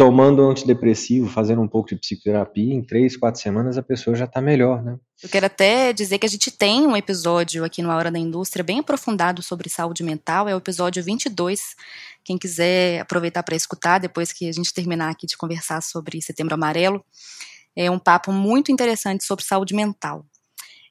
tomando 0.00 0.48
antidepressivo, 0.48 1.28
fazendo 1.28 1.60
um 1.60 1.68
pouco 1.68 1.90
de 1.90 1.96
psicoterapia, 1.96 2.72
em 2.72 2.82
três, 2.82 3.18
quatro 3.18 3.38
semanas 3.38 3.76
a 3.76 3.82
pessoa 3.82 4.16
já 4.16 4.24
está 4.24 4.40
melhor, 4.40 4.82
né? 4.82 4.96
Eu 5.22 5.28
quero 5.28 5.44
até 5.44 5.92
dizer 5.92 6.16
que 6.16 6.24
a 6.24 6.28
gente 6.28 6.50
tem 6.50 6.86
um 6.86 6.96
episódio 6.96 7.62
aqui 7.64 7.82
no 7.82 7.90
Hora 7.90 8.10
da 8.10 8.18
Indústria 8.18 8.64
bem 8.64 8.78
aprofundado 8.78 9.42
sobre 9.42 9.68
saúde 9.68 10.02
mental, 10.02 10.48
é 10.48 10.54
o 10.54 10.56
episódio 10.56 11.04
22. 11.04 11.60
Quem 12.24 12.38
quiser 12.38 13.00
aproveitar 13.00 13.42
para 13.42 13.54
escutar 13.54 13.98
depois 13.98 14.32
que 14.32 14.48
a 14.48 14.52
gente 14.52 14.72
terminar 14.72 15.10
aqui 15.10 15.26
de 15.26 15.36
conversar 15.36 15.82
sobre 15.82 16.22
Setembro 16.22 16.54
Amarelo, 16.54 17.04
é 17.76 17.90
um 17.90 17.98
papo 17.98 18.32
muito 18.32 18.72
interessante 18.72 19.24
sobre 19.24 19.44
saúde 19.44 19.74
mental. 19.74 20.24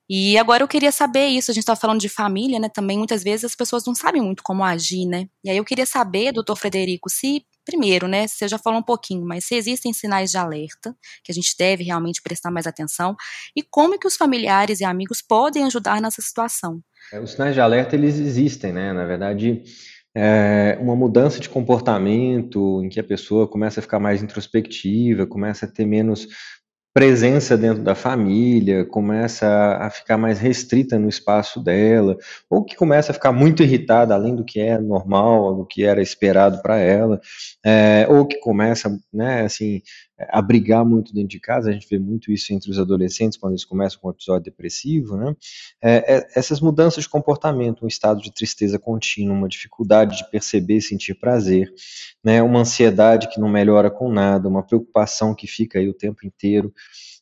E 0.10 0.40
agora 0.40 0.64
eu 0.64 0.68
queria 0.68 0.92
saber 0.92 1.28
isso, 1.28 1.52
a 1.52 1.54
gente 1.54 1.62
estava 1.62 1.80
falando 1.80 2.00
de 2.00 2.10
família, 2.10 2.58
né? 2.60 2.68
Também 2.68 2.98
muitas 2.98 3.24
vezes 3.24 3.46
as 3.46 3.56
pessoas 3.56 3.86
não 3.86 3.94
sabem 3.94 4.20
muito 4.20 4.42
como 4.42 4.64
agir, 4.64 5.06
né? 5.06 5.28
E 5.44 5.52
aí 5.52 5.58
eu 5.58 5.64
queria 5.64 5.86
saber, 5.86 6.32
doutor 6.32 6.56
Frederico, 6.56 7.12
se, 7.12 7.46
primeiro, 7.64 8.08
né, 8.08 8.26
você 8.26 8.48
já 8.48 8.58
falou 8.58 8.80
um 8.80 8.84
pouquinho, 8.84 9.24
mas 9.24 9.46
se 9.46 9.54
existem 9.54 9.94
sinais 9.94 10.32
de 10.32 10.38
alerta, 10.38 10.96
que 11.24 11.32
a 11.32 11.36
gente 11.36 11.56
deve 11.56 11.84
realmente 11.84 12.24
prestar 12.24 12.50
mais 12.50 12.66
atenção, 12.66 13.16
e 13.56 13.62
como 13.62 13.94
é 13.94 13.98
que 14.00 14.08
os 14.08 14.18
familiares 14.18 14.80
e 14.80 14.84
amigos 14.84 15.22
podem 15.22 15.64
ajudar 15.66 16.02
nessa 16.02 16.24
situação? 16.24 16.82
É, 17.14 17.20
os 17.20 17.34
sinais 17.34 17.54
de 17.54 17.62
alerta, 17.62 17.96
eles 17.96 18.18
existem, 18.18 18.74
né? 18.74 18.92
Na 18.92 19.06
verdade, 19.06 19.62
é 20.16 20.76
uma 20.82 20.96
mudança 20.96 21.40
de 21.40 21.48
comportamento 21.48 22.82
em 22.84 22.90
que 22.90 23.00
a 23.00 23.04
pessoa 23.04 23.48
começa 23.48 23.80
a 23.80 23.84
ficar 23.84 24.00
mais 24.00 24.24
introspectiva, 24.24 25.28
começa 25.28 25.68
a 25.68 25.72
ter 25.72 25.86
menos 25.86 26.28
presença 26.94 27.58
dentro 27.58 27.84
da 27.84 27.96
família, 27.96 28.86
começa 28.86 29.48
a 29.80 29.90
ficar 29.90 30.18
mais 30.18 30.40
restrita 30.40 30.98
no 30.98 31.08
espaço 31.08 31.64
dela, 31.64 32.18
ou 32.50 32.64
que 32.64 32.76
começa 32.76 33.12
a 33.12 33.14
ficar 33.14 33.32
muito 33.32 33.64
irritada, 33.64 34.14
além 34.14 34.36
do 34.36 34.44
que 34.44 34.60
é 34.60 34.78
normal, 34.80 35.56
do 35.56 35.66
que 35.66 35.84
era 35.86 36.02
esperado 36.02 36.62
para 36.62 36.78
ela, 36.78 37.22
é, 37.64 38.08
ou 38.10 38.26
que 38.26 38.40
começa, 38.40 38.90
né, 39.14 39.44
assim, 39.44 39.82
a 40.30 40.42
brigar 40.42 40.84
muito 40.86 41.14
dentro 41.14 41.30
de 41.30 41.40
casa, 41.40 41.70
a 41.70 41.74
gente 41.74 41.88
vê 41.90 41.98
muito 41.98 42.32
isso 42.32 42.54
entre 42.54 42.70
os 42.70 42.80
adolescentes 42.80 43.38
quando 43.38 43.54
eles 43.54 43.66
começam 43.66 44.00
com 44.00 44.08
um 44.08 44.12
episódio 44.12 44.44
depressivo, 44.44 45.16
né? 45.16 45.36
É, 45.82 46.16
é, 46.16 46.28
essas 46.36 46.60
mudanças 46.60 47.04
de 47.04 47.10
comportamento, 47.10 47.86
um 47.86 47.88
estado 47.88 48.22
de 48.22 48.34
tristeza 48.34 48.78
contínua, 48.78 49.36
uma 49.36 49.48
dificuldade 49.48 50.18
de 50.18 50.30
perceber 50.30 50.78
e 50.78 50.82
sentir 50.82 51.16
prazer, 51.16 51.74
né? 52.24 52.42
Uma 52.42 52.62
ansiedade 52.62 53.30
que 53.30 53.40
não 53.40 53.50
melhora 53.50 53.90
com 53.90 54.12
nada, 54.12 54.50
uma 54.50 54.64
preocupação 54.64 55.34
que 55.34 55.48
fica 55.48 55.80
aí 55.80 55.88
o 55.88 55.94
tempo 55.94 56.26
inteiro. 56.26 56.74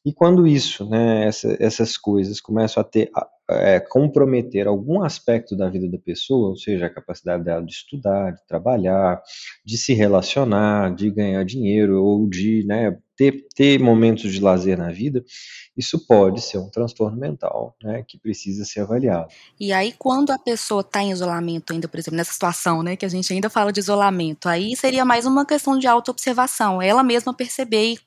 E 0.05 0.13
quando 0.13 0.47
isso, 0.47 0.87
né, 0.89 1.25
essa, 1.25 1.57
essas 1.59 1.97
coisas 1.97 2.39
começam 2.39 2.79
a 2.79 2.83
ter 2.83 3.11
é, 3.49 3.79
comprometer 3.79 4.67
algum 4.67 5.01
aspecto 5.01 5.55
da 5.55 5.69
vida 5.69 5.87
da 5.87 5.97
pessoa, 5.97 6.49
ou 6.49 6.55
seja, 6.55 6.87
a 6.87 6.93
capacidade 6.93 7.43
dela 7.43 7.63
de 7.63 7.71
estudar, 7.71 8.31
de 8.31 8.45
trabalhar, 8.45 9.21
de 9.65 9.77
se 9.77 9.93
relacionar, 9.93 10.93
de 10.93 11.09
ganhar 11.09 11.43
dinheiro 11.43 12.03
ou 12.03 12.27
de 12.27 12.65
né, 12.65 12.97
ter, 13.17 13.45
ter 13.55 13.79
momentos 13.79 14.31
de 14.31 14.39
lazer 14.39 14.77
na 14.77 14.91
vida, 14.91 15.25
isso 15.75 16.05
pode 16.07 16.41
ser 16.41 16.57
um 16.57 16.69
transtorno 16.69 17.17
mental, 17.17 17.75
né, 17.83 18.03
que 18.07 18.17
precisa 18.17 18.63
ser 18.63 18.81
avaliado. 18.81 19.27
E 19.59 19.71
aí, 19.73 19.93
quando 19.97 20.31
a 20.31 20.39
pessoa 20.39 20.81
está 20.81 21.01
em 21.01 21.11
isolamento 21.11 21.73
ainda, 21.73 21.87
por 21.87 21.99
exemplo, 21.99 22.17
nessa 22.17 22.31
situação, 22.31 22.81
né, 22.81 22.95
que 22.95 23.05
a 23.05 23.09
gente 23.09 23.31
ainda 23.31 23.49
fala 23.49 23.71
de 23.71 23.79
isolamento, 23.79 24.47
aí 24.47 24.75
seria 24.75 25.03
mais 25.03 25.25
uma 25.25 25.45
questão 25.45 25.77
de 25.77 25.87
autoobservação, 25.87 26.81
ela 26.81 27.03
mesma 27.03 27.33
perceber 27.33 27.93
e, 27.93 27.99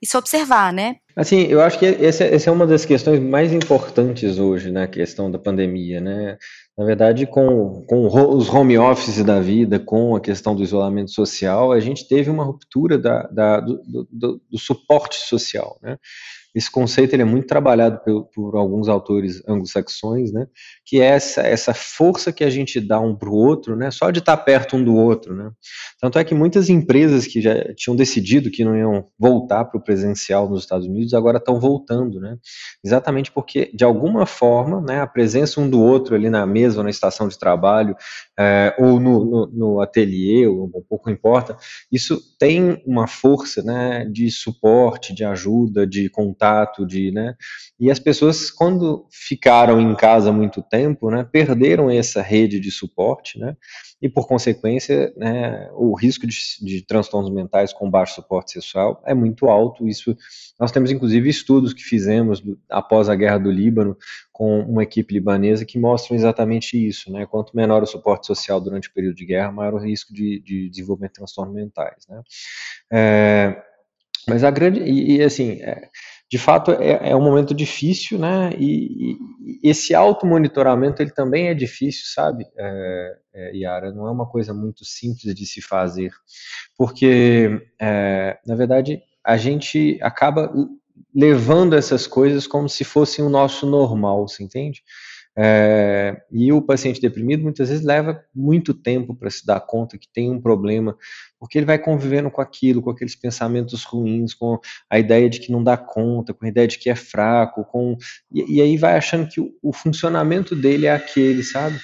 e 0.00 0.06
se 0.06 0.16
observar, 0.16 0.72
né? 0.72 0.96
Assim, 1.14 1.42
eu 1.42 1.60
acho 1.60 1.78
que 1.78 1.86
essa, 1.86 2.24
essa 2.24 2.48
é 2.48 2.52
uma 2.52 2.66
das 2.66 2.84
questões 2.84 3.20
mais 3.20 3.52
importantes 3.52 4.38
hoje, 4.38 4.70
né, 4.70 4.84
a 4.84 4.88
questão 4.88 5.30
da 5.30 5.38
pandemia, 5.38 6.00
né, 6.00 6.38
na 6.76 6.84
verdade, 6.86 7.26
com, 7.26 7.84
com 7.86 8.06
os 8.06 8.48
home 8.48 8.78
office 8.78 9.22
da 9.22 9.38
vida, 9.40 9.78
com 9.78 10.16
a 10.16 10.20
questão 10.20 10.56
do 10.56 10.62
isolamento 10.62 11.10
social, 11.10 11.70
a 11.70 11.80
gente 11.80 12.08
teve 12.08 12.30
uma 12.30 12.44
ruptura 12.44 12.96
da, 12.96 13.24
da 13.24 13.60
do, 13.60 13.82
do, 14.10 14.40
do, 14.50 14.58
suporte 14.58 15.16
social, 15.16 15.78
né? 15.82 15.98
Esse 16.54 16.70
conceito 16.70 17.14
ele 17.14 17.22
é 17.22 17.26
muito 17.26 17.46
trabalhado 17.46 18.00
por, 18.04 18.24
por 18.26 18.56
alguns 18.56 18.88
autores 18.88 19.42
anglo-saxões, 19.48 20.32
né? 20.32 20.46
Que 20.84 21.00
é 21.00 21.06
essa, 21.06 21.40
essa 21.40 21.72
força 21.72 22.32
que 22.32 22.44
a 22.44 22.50
gente 22.50 22.80
dá 22.80 23.00
um 23.00 23.16
para 23.16 23.30
o 23.30 23.34
outro, 23.34 23.74
né? 23.74 23.90
Só 23.90 24.10
de 24.10 24.18
estar 24.18 24.36
perto 24.36 24.76
um 24.76 24.84
do 24.84 24.94
outro, 24.94 25.34
né? 25.34 25.50
Tanto 26.00 26.18
é 26.18 26.24
que 26.24 26.34
muitas 26.34 26.68
empresas 26.68 27.26
que 27.26 27.40
já 27.40 27.54
tinham 27.74 27.96
decidido 27.96 28.50
que 28.50 28.64
não 28.64 28.76
iam 28.76 29.06
voltar 29.18 29.64
para 29.64 29.78
o 29.78 29.82
presencial 29.82 30.48
nos 30.48 30.62
Estados 30.62 30.86
Unidos 30.86 31.14
agora 31.14 31.38
estão 31.38 31.58
voltando, 31.58 32.20
né? 32.20 32.36
Exatamente 32.84 33.32
porque 33.32 33.70
de 33.74 33.84
alguma 33.84 34.26
forma, 34.26 34.80
né? 34.80 35.00
A 35.00 35.06
presença 35.06 35.60
um 35.60 35.68
do 35.68 35.80
outro 35.80 36.14
ali 36.14 36.28
na 36.28 36.46
mesa 36.46 36.78
ou 36.78 36.84
na 36.84 36.90
estação 36.90 37.28
de 37.28 37.38
trabalho 37.38 37.96
é, 38.42 38.74
ou 38.78 38.98
no, 38.98 39.24
no, 39.24 39.46
no 39.46 39.80
ateliê, 39.80 40.46
ou 40.46 40.68
pouco 40.88 41.10
importa, 41.10 41.56
isso 41.90 42.20
tem 42.38 42.82
uma 42.86 43.06
força, 43.06 43.62
né? 43.62 44.04
De 44.04 44.30
suporte, 44.30 45.14
de 45.14 45.24
ajuda, 45.24 45.86
de 45.86 46.08
contato 46.08 46.32
contato, 46.42 46.86
de, 46.86 47.10
né? 47.10 47.34
E 47.78 47.90
as 47.90 47.98
pessoas, 47.98 48.50
quando 48.50 49.06
ficaram 49.10 49.80
em 49.80 49.94
casa 49.94 50.32
muito 50.32 50.62
tempo, 50.62 51.10
né, 51.10 51.24
perderam 51.24 51.90
essa 51.90 52.22
rede 52.22 52.58
de 52.58 52.70
suporte, 52.70 53.38
né? 53.38 53.56
E 54.00 54.08
por 54.08 54.26
consequência, 54.26 55.12
né, 55.16 55.68
o 55.74 55.94
risco 55.94 56.26
de, 56.26 56.36
de 56.60 56.84
transtornos 56.84 57.30
mentais 57.30 57.72
com 57.72 57.90
baixo 57.90 58.16
suporte 58.16 58.52
sexual 58.52 59.02
é 59.06 59.14
muito 59.14 59.46
alto. 59.46 59.86
Isso 59.86 60.16
nós 60.58 60.72
temos 60.72 60.90
inclusive 60.90 61.28
estudos 61.28 61.72
que 61.72 61.82
fizemos 61.82 62.40
do, 62.40 62.58
após 62.68 63.08
a 63.08 63.14
guerra 63.14 63.38
do 63.38 63.50
Líbano 63.50 63.96
com 64.32 64.60
uma 64.60 64.82
equipe 64.82 65.12
libanesa 65.12 65.64
que 65.64 65.78
mostram 65.78 66.16
exatamente 66.16 66.76
isso, 66.76 67.12
né? 67.12 67.26
Quanto 67.26 67.54
menor 67.54 67.82
o 67.82 67.86
suporte 67.86 68.26
social 68.26 68.60
durante 68.60 68.88
o 68.88 68.94
período 68.94 69.14
de 69.14 69.26
guerra, 69.26 69.52
maior 69.52 69.74
o 69.74 69.78
risco 69.78 70.12
de, 70.12 70.40
de 70.40 70.70
desenvolvimento 70.70 71.12
de 71.12 71.16
transtornos 71.16 71.54
mentais, 71.54 72.06
né? 72.08 72.22
É, 72.90 73.62
mas 74.26 74.42
a 74.42 74.50
grande 74.50 74.80
e, 74.80 75.16
e 75.16 75.22
assim 75.22 75.60
é, 75.60 75.88
de 76.30 76.38
fato 76.38 76.72
é, 76.72 77.10
é, 77.10 77.16
um 77.16 77.22
momento 77.22 77.52
difícil, 77.52 78.18
né? 78.18 78.50
E, 78.58 79.18
e 79.62 79.70
esse 79.70 79.94
automonitoramento 79.94 81.02
ele 81.02 81.10
também 81.10 81.48
é 81.48 81.54
difícil, 81.54 82.04
sabe, 82.06 82.46
é, 82.56 83.18
é, 83.34 83.56
Yara? 83.56 83.92
Não 83.92 84.06
é 84.06 84.10
uma 84.10 84.26
coisa 84.26 84.54
muito 84.54 84.82
simples 84.82 85.34
de 85.34 85.44
se 85.44 85.60
fazer, 85.60 86.10
porque 86.78 87.60
é, 87.78 88.38
na 88.46 88.54
verdade 88.54 89.02
a 89.22 89.36
gente 89.36 89.98
acaba 90.00 90.50
levando 91.14 91.74
essas 91.74 92.06
coisas 92.06 92.46
como 92.46 92.68
se 92.68 92.84
fossem 92.84 93.24
o 93.24 93.28
nosso 93.28 93.66
normal, 93.66 94.28
você 94.28 94.42
entende? 94.42 94.82
É, 95.34 96.20
e 96.30 96.52
o 96.52 96.60
paciente 96.60 97.00
deprimido 97.00 97.42
muitas 97.42 97.70
vezes 97.70 97.82
leva 97.82 98.22
muito 98.34 98.74
tempo 98.74 99.14
para 99.14 99.30
se 99.30 99.46
dar 99.46 99.60
conta 99.60 99.96
que 99.96 100.06
tem 100.12 100.30
um 100.30 100.38
problema, 100.40 100.94
porque 101.40 101.56
ele 101.56 101.64
vai 101.64 101.78
convivendo 101.78 102.30
com 102.30 102.42
aquilo, 102.42 102.82
com 102.82 102.90
aqueles 102.90 103.16
pensamentos 103.16 103.82
ruins, 103.82 104.34
com 104.34 104.58
a 104.90 104.98
ideia 104.98 105.30
de 105.30 105.40
que 105.40 105.50
não 105.50 105.64
dá 105.64 105.74
conta, 105.76 106.34
com 106.34 106.44
a 106.44 106.48
ideia 106.48 106.68
de 106.68 106.78
que 106.78 106.90
é 106.90 106.94
fraco, 106.94 107.64
com 107.64 107.96
e, 108.30 108.56
e 108.56 108.60
aí 108.60 108.76
vai 108.76 108.94
achando 108.94 109.26
que 109.26 109.40
o, 109.40 109.50
o 109.62 109.72
funcionamento 109.72 110.54
dele 110.54 110.84
é 110.86 110.92
aquele, 110.92 111.42
sabe? 111.42 111.78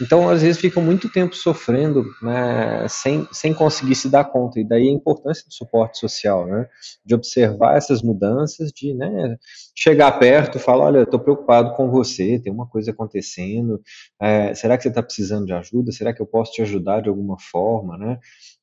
Então, 0.00 0.28
às 0.28 0.42
vezes, 0.42 0.60
ficam 0.60 0.82
muito 0.82 1.08
tempo 1.08 1.36
sofrendo 1.36 2.04
né, 2.22 2.86
sem, 2.88 3.28
sem 3.30 3.52
conseguir 3.52 3.94
se 3.94 4.08
dar 4.08 4.24
conta. 4.24 4.58
E 4.58 4.64
daí 4.64 4.88
a 4.88 4.92
importância 4.92 5.44
do 5.46 5.52
suporte 5.52 5.98
social, 5.98 6.46
né, 6.46 6.66
de 7.04 7.14
observar 7.14 7.76
essas 7.76 8.02
mudanças, 8.02 8.72
de 8.72 8.94
né, 8.94 9.36
chegar 9.76 10.12
perto 10.18 10.58
e 10.58 10.60
falar: 10.60 10.86
olha, 10.86 11.02
estou 11.02 11.20
preocupado 11.20 11.74
com 11.74 11.90
você, 11.90 12.38
tem 12.38 12.52
uma 12.52 12.66
coisa 12.66 12.90
acontecendo, 12.90 13.80
é, 14.20 14.54
será 14.54 14.76
que 14.76 14.82
você 14.82 14.88
está 14.88 15.02
precisando 15.02 15.46
de 15.46 15.52
ajuda? 15.52 15.92
Será 15.92 16.12
que 16.12 16.22
eu 16.22 16.26
posso 16.26 16.52
te 16.52 16.62
ajudar 16.62 17.02
de 17.02 17.08
alguma 17.08 17.36
forma? 17.38 17.96
Né? 17.98 18.18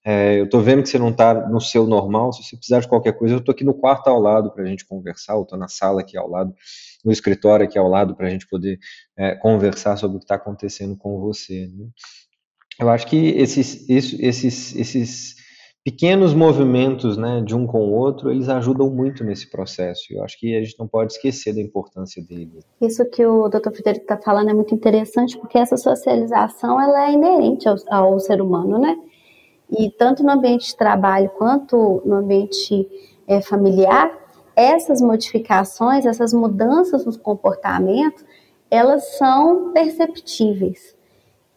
É, 0.06 0.40
eu 0.40 0.46
estou 0.46 0.62
vendo 0.62 0.82
que 0.82 0.90
você 0.90 0.98
não 0.98 1.10
está 1.10 1.34
no 1.48 1.60
seu 1.60 1.86
normal, 1.86 2.32
se 2.32 2.44
você 2.44 2.56
precisar 2.56 2.80
de 2.80 2.88
qualquer 2.88 3.14
coisa, 3.14 3.36
eu 3.36 3.40
estou 3.40 3.54
aqui 3.54 3.64
no 3.64 3.74
quarto 3.74 4.08
ao 4.08 4.20
lado 4.20 4.52
para 4.52 4.64
a 4.64 4.66
gente 4.66 4.86
conversar, 4.86 5.34
eu 5.34 5.44
estou 5.44 5.58
na 5.58 5.68
sala 5.68 6.02
aqui 6.02 6.18
ao 6.18 6.30
lado, 6.30 6.54
no 7.04 7.12
escritório 7.12 7.66
aqui 7.66 7.78
ao 7.78 7.88
lado 7.88 8.16
para 8.16 8.28
a 8.28 8.30
gente 8.30 8.48
poder 8.48 8.78
é, 9.18 9.36
conversar 9.36 9.98
sobre 9.98 10.18
o 10.18 10.20
que 10.20 10.26
está 10.26 10.36
acontecendo 10.36 10.98
com 10.98 11.20
você. 11.20 11.68
Né? 11.68 11.88
Eu 12.80 12.90
acho 12.90 13.08
que 13.08 13.30
esses, 13.30 13.90
esses, 13.90 14.76
esses 14.76 15.36
pequenos 15.84 16.34
movimentos 16.34 17.18
né, 17.18 17.42
de 17.42 17.56
um 17.56 17.66
com 17.66 17.80
o 17.80 17.92
outro, 17.94 18.32
eles 18.32 18.50
ajudam 18.50 18.90
muito 18.90 19.24
nesse 19.24 19.50
processo. 19.50 20.04
Eu 20.12 20.24
acho 20.24 20.38
que 20.40 20.56
a 20.56 20.62
gente 20.62 20.78
não 20.78 20.88
pode 20.88 21.14
esquecer 21.14 21.54
da 21.54 21.62
importância 21.62 22.24
dele. 22.24 22.60
Isso 22.82 23.04
que 23.10 23.26
o 23.26 23.48
Dr. 23.48 23.72
Frederico 23.72 24.04
está 24.04 24.18
falando 24.18 24.50
é 24.50 24.54
muito 24.54 24.74
interessante, 24.76 25.38
porque 25.38 25.58
essa 25.58 25.78
socialização 25.78 26.80
ela 26.80 27.10
é 27.10 27.14
inerente 27.14 27.68
ao, 27.68 27.78
ao 27.90 28.20
ser 28.20 28.42
humano, 28.42 28.78
né? 28.78 28.96
E 29.72 29.92
tanto 29.92 30.24
no 30.24 30.32
ambiente 30.32 30.68
de 30.68 30.78
trabalho 30.78 31.30
quanto 31.38 32.02
no 32.06 32.16
ambiente 32.16 32.88
é, 33.28 33.42
familiar, 33.42 34.12
essas 34.60 35.02
modificações, 35.02 36.06
essas 36.06 36.34
mudanças 36.34 37.06
no 37.06 37.18
comportamento, 37.18 38.26
elas 38.70 39.18
são 39.18 39.72
perceptíveis. 39.72 40.94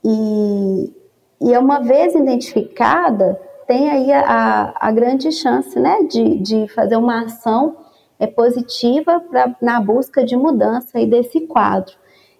E, 0.04 0.92
e 1.40 1.58
uma 1.58 1.80
vez 1.80 2.14
identificada, 2.14 3.40
tem 3.66 3.90
aí 3.90 4.12
a, 4.12 4.72
a 4.78 4.92
grande 4.92 5.32
chance 5.32 5.78
né, 5.80 6.04
de, 6.04 6.38
de 6.38 6.68
fazer 6.68 6.96
uma 6.96 7.24
ação 7.24 7.76
é, 8.20 8.26
positiva 8.28 9.18
pra, 9.18 9.56
na 9.60 9.80
busca 9.80 10.24
de 10.24 10.36
mudança 10.36 10.96
aí 10.96 11.06
desse 11.06 11.40
quadro. 11.40 11.94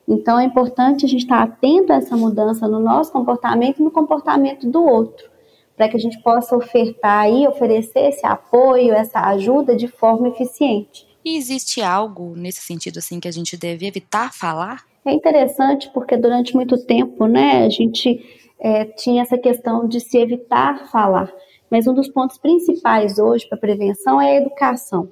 Então 0.06 0.38
é 0.38 0.44
importante 0.44 1.04
a 1.04 1.08
gente 1.08 1.22
estar 1.22 1.42
atento 1.42 1.92
a 1.92 1.96
essa 1.96 2.16
mudança 2.16 2.68
no 2.68 2.78
nosso 2.78 3.10
comportamento 3.10 3.80
e 3.80 3.82
no 3.82 3.90
comportamento 3.90 4.68
do 4.68 4.84
outro 4.84 5.31
para 5.76 5.88
que 5.88 5.96
a 5.96 6.00
gente 6.00 6.22
possa 6.22 6.56
ofertar 6.56 7.30
e 7.30 7.46
oferecer 7.46 8.08
esse 8.08 8.26
apoio, 8.26 8.92
essa 8.92 9.20
ajuda 9.20 9.74
de 9.74 9.88
forma 9.88 10.28
eficiente. 10.28 11.06
E 11.24 11.36
existe 11.36 11.80
algo 11.80 12.34
nesse 12.36 12.60
sentido 12.62 12.98
assim 12.98 13.20
que 13.20 13.28
a 13.28 13.32
gente 13.32 13.56
deve 13.56 13.86
evitar 13.86 14.32
falar? 14.32 14.84
É 15.04 15.12
interessante 15.12 15.90
porque 15.92 16.16
durante 16.16 16.54
muito 16.54 16.76
tempo, 16.84 17.26
né, 17.26 17.64
a 17.64 17.68
gente 17.68 18.20
é, 18.60 18.84
tinha 18.84 19.22
essa 19.22 19.36
questão 19.36 19.88
de 19.88 20.00
se 20.00 20.18
evitar 20.18 20.88
falar. 20.90 21.32
Mas 21.70 21.86
um 21.86 21.94
dos 21.94 22.08
pontos 22.08 22.38
principais 22.38 23.18
hoje 23.18 23.48
para 23.48 23.58
prevenção 23.58 24.20
é 24.20 24.32
a 24.32 24.40
educação. 24.40 25.08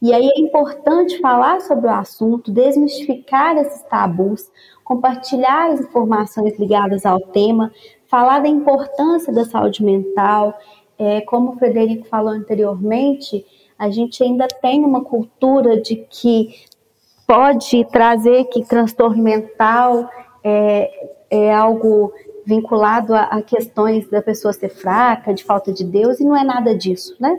E 0.00 0.12
aí 0.12 0.28
é 0.28 0.40
importante 0.40 1.18
falar 1.20 1.60
sobre 1.60 1.86
o 1.86 1.90
assunto, 1.90 2.52
desmistificar 2.52 3.56
esses 3.56 3.82
tabus, 3.82 4.50
compartilhar 4.84 5.72
as 5.72 5.80
informações 5.80 6.58
ligadas 6.58 7.04
ao 7.04 7.18
tema, 7.18 7.72
falar 8.08 8.40
da 8.40 8.48
importância 8.48 9.32
da 9.32 9.44
saúde 9.44 9.84
mental. 9.84 10.58
É, 10.98 11.20
como 11.22 11.52
o 11.52 11.56
Frederico 11.56 12.06
falou 12.08 12.30
anteriormente, 12.30 13.44
a 13.78 13.90
gente 13.90 14.22
ainda 14.22 14.48
tem 14.48 14.84
uma 14.84 15.04
cultura 15.04 15.80
de 15.80 15.96
que 15.96 16.54
pode 17.26 17.84
trazer 17.86 18.44
que 18.44 18.64
transtorno 18.64 19.22
mental 19.22 20.08
é, 20.42 21.10
é 21.28 21.52
algo 21.52 22.12
vinculado 22.46 23.14
a, 23.14 23.22
a, 23.22 23.42
questões 23.42 24.08
da 24.08 24.22
pessoa 24.22 24.52
ser 24.52 24.68
fraca, 24.68 25.34
de 25.34 25.42
falta 25.42 25.72
de 25.72 25.84
Deus, 25.84 26.20
e 26.20 26.24
não 26.24 26.36
é 26.36 26.44
nada 26.44 26.74
disso, 26.74 27.16
né? 27.18 27.36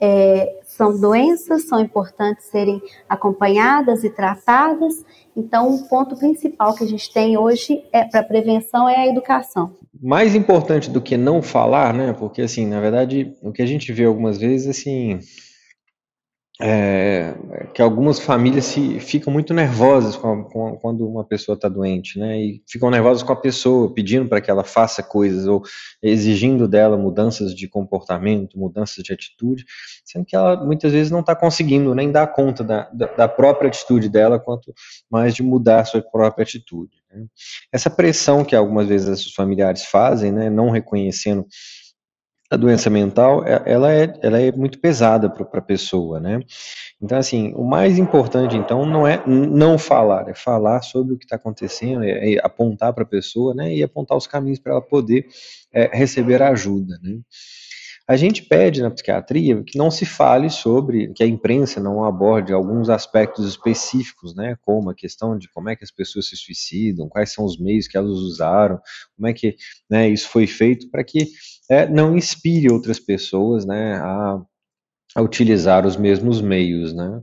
É, 0.00 0.58
são 0.64 0.98
doenças, 0.98 1.66
são 1.66 1.80
importantes 1.80 2.46
serem 2.46 2.80
acompanhadas 3.08 4.04
e 4.04 4.10
tratadas. 4.10 5.04
Então, 5.36 5.74
o 5.74 5.88
ponto 5.88 6.16
principal 6.16 6.74
que 6.74 6.84
a 6.84 6.86
gente 6.86 7.12
tem 7.12 7.36
hoje 7.36 7.84
é 7.92 8.04
para 8.04 8.22
prevenção 8.22 8.88
é 8.88 8.96
a 8.96 9.06
educação. 9.06 9.72
Mais 10.00 10.34
importante 10.34 10.90
do 10.90 11.00
que 11.00 11.16
não 11.16 11.42
falar, 11.42 11.92
né? 11.92 12.12
Porque 12.12 12.42
assim, 12.42 12.66
na 12.66 12.80
verdade, 12.80 13.34
o 13.42 13.52
que 13.52 13.62
a 13.62 13.66
gente 13.66 13.92
vê 13.92 14.04
algumas 14.04 14.38
vezes 14.38 14.68
assim, 14.68 15.20
é, 16.60 17.36
que 17.72 17.80
algumas 17.80 18.18
famílias 18.18 18.64
se, 18.64 18.98
ficam 18.98 19.32
muito 19.32 19.54
nervosas 19.54 20.16
com, 20.16 20.42
com, 20.42 20.76
quando 20.76 21.08
uma 21.08 21.24
pessoa 21.24 21.54
está 21.54 21.68
doente, 21.68 22.18
né? 22.18 22.36
E 22.36 22.62
ficam 22.68 22.90
nervosas 22.90 23.22
com 23.22 23.32
a 23.32 23.36
pessoa, 23.36 23.94
pedindo 23.94 24.28
para 24.28 24.40
que 24.40 24.50
ela 24.50 24.64
faça 24.64 25.00
coisas 25.00 25.46
ou 25.46 25.62
exigindo 26.02 26.66
dela 26.66 26.96
mudanças 26.96 27.54
de 27.54 27.68
comportamento, 27.68 28.58
mudanças 28.58 29.04
de 29.04 29.12
atitude, 29.12 29.64
sendo 30.04 30.24
que 30.24 30.34
ela 30.34 30.56
muitas 30.64 30.92
vezes 30.92 31.12
não 31.12 31.20
está 31.20 31.36
conseguindo 31.36 31.94
nem 31.94 32.10
dar 32.10 32.26
conta 32.26 32.64
da, 32.64 32.90
da, 32.92 33.06
da, 33.06 33.28
própria 33.28 33.68
atitude 33.68 34.08
dela, 34.08 34.40
quanto 34.40 34.74
mais 35.08 35.36
de 35.36 35.44
mudar 35.44 35.80
a 35.80 35.84
sua 35.84 36.02
própria 36.02 36.42
atitude. 36.42 36.97
Essa 37.72 37.90
pressão 37.90 38.44
que 38.44 38.54
algumas 38.54 38.88
vezes 38.88 39.26
os 39.26 39.34
familiares 39.34 39.84
fazem, 39.84 40.32
né, 40.32 40.50
não 40.50 40.70
reconhecendo 40.70 41.46
a 42.50 42.56
doença 42.56 42.88
mental, 42.88 43.44
é, 43.46 43.62
ela 43.66 43.92
é, 43.92 44.12
ela 44.22 44.40
é 44.40 44.50
muito 44.50 44.80
pesada 44.80 45.28
para 45.28 45.46
a 45.58 45.62
pessoa, 45.62 46.18
né? 46.18 46.40
Então, 47.00 47.18
assim, 47.18 47.52
o 47.54 47.62
mais 47.62 47.98
importante, 47.98 48.56
então, 48.56 48.86
não 48.86 49.06
é 49.06 49.22
não 49.26 49.78
falar, 49.78 50.28
é 50.28 50.34
falar 50.34 50.82
sobre 50.82 51.14
o 51.14 51.18
que 51.18 51.24
está 51.24 51.36
acontecendo, 51.36 52.02
é, 52.04 52.34
é 52.34 52.38
apontar 52.42 52.92
para 52.94 53.04
a 53.04 53.06
pessoa, 53.06 53.54
né? 53.54 53.74
E 53.74 53.82
apontar 53.82 54.16
os 54.16 54.26
caminhos 54.26 54.58
para 54.58 54.72
ela 54.72 54.82
poder 54.82 55.26
é, 55.72 55.90
receber 55.96 56.42
ajuda, 56.42 56.98
né? 57.02 57.18
A 58.08 58.16
gente 58.16 58.42
pede 58.42 58.80
na 58.80 58.90
psiquiatria 58.90 59.62
que 59.62 59.76
não 59.76 59.90
se 59.90 60.06
fale 60.06 60.48
sobre, 60.48 61.12
que 61.12 61.22
a 61.22 61.26
imprensa 61.26 61.78
não 61.78 62.02
aborde 62.02 62.54
alguns 62.54 62.88
aspectos 62.88 63.46
específicos, 63.46 64.34
né, 64.34 64.56
como 64.62 64.88
a 64.88 64.94
questão 64.94 65.36
de 65.36 65.46
como 65.50 65.68
é 65.68 65.76
que 65.76 65.84
as 65.84 65.90
pessoas 65.90 66.26
se 66.26 66.34
suicidam, 66.34 67.06
quais 67.06 67.34
são 67.34 67.44
os 67.44 67.60
meios 67.60 67.86
que 67.86 67.98
elas 67.98 68.16
usaram, 68.16 68.80
como 69.14 69.28
é 69.28 69.34
que 69.34 69.56
né, 69.90 70.08
isso 70.08 70.26
foi 70.30 70.46
feito, 70.46 70.90
para 70.90 71.04
que 71.04 71.28
é, 71.70 71.86
não 71.86 72.16
inspire 72.16 72.72
outras 72.72 72.98
pessoas 72.98 73.66
né, 73.66 73.96
a, 73.96 74.40
a 75.18 75.22
utilizar 75.22 75.84
os 75.84 75.96
mesmos 75.96 76.40
meios, 76.40 76.94
né? 76.94 77.20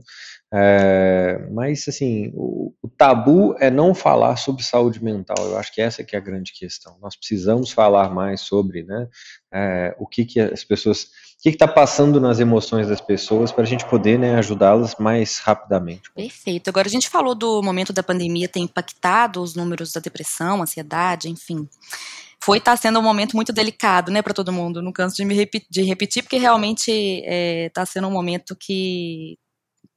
É, 0.52 1.48
mas, 1.50 1.88
assim, 1.88 2.30
o, 2.34 2.72
o, 2.82 2.88
tabu 2.88 3.56
é 3.58 3.70
não 3.70 3.94
falar 3.94 4.36
sobre 4.36 4.62
saúde 4.62 5.02
mental. 5.02 5.36
Eu 5.38 5.58
acho 5.58 5.72
que 5.72 5.80
essa 5.80 6.04
que 6.04 6.14
é 6.14 6.18
a 6.18 6.22
grande 6.22 6.52
questão. 6.52 6.96
Nós 7.00 7.16
precisamos 7.16 7.70
falar 7.70 8.10
mais 8.14 8.42
sobre 8.42 8.84
né, 8.84 9.08
é, 9.52 9.96
o 9.98 10.06
que, 10.06 10.26
que 10.26 10.38
as 10.38 10.62
pessoas. 10.62 11.04
O 11.38 11.42
que 11.42 11.50
está 11.50 11.68
passando 11.68 12.20
nas 12.20 12.38
emoções 12.38 12.88
das 12.88 13.00
pessoas 13.00 13.52
para 13.52 13.62
a 13.62 13.66
gente 13.66 13.84
poder 13.86 14.18
né, 14.18 14.36
ajudá-las 14.36 14.96
mais 14.98 15.38
rapidamente. 15.38 16.10
Perfeito. 16.12 16.68
Agora, 16.68 16.88
a 16.88 16.90
gente 16.90 17.08
falou 17.08 17.34
do 17.34 17.62
momento 17.62 17.92
da 17.92 18.02
pandemia 18.02 18.48
ter 18.48 18.60
impactado 18.60 19.42
os 19.42 19.54
números 19.54 19.92
da 19.92 20.00
depressão, 20.00 20.62
ansiedade, 20.62 21.28
enfim 21.28 21.68
foi 22.46 22.58
estar 22.58 22.70
tá 22.70 22.76
sendo 22.76 23.00
um 23.00 23.02
momento 23.02 23.34
muito 23.34 23.52
delicado, 23.52 24.12
né, 24.12 24.22
para 24.22 24.32
todo 24.32 24.52
mundo. 24.52 24.80
Não 24.80 24.92
canso 24.92 25.16
de 25.16 25.24
me 25.24 25.34
repetir, 25.34 25.66
de 25.68 25.82
repetir 25.82 26.22
porque 26.22 26.38
realmente 26.38 26.92
está 26.92 27.28
é, 27.28 27.70
tá 27.70 27.84
sendo 27.84 28.06
um 28.06 28.12
momento 28.12 28.54
que 28.54 29.36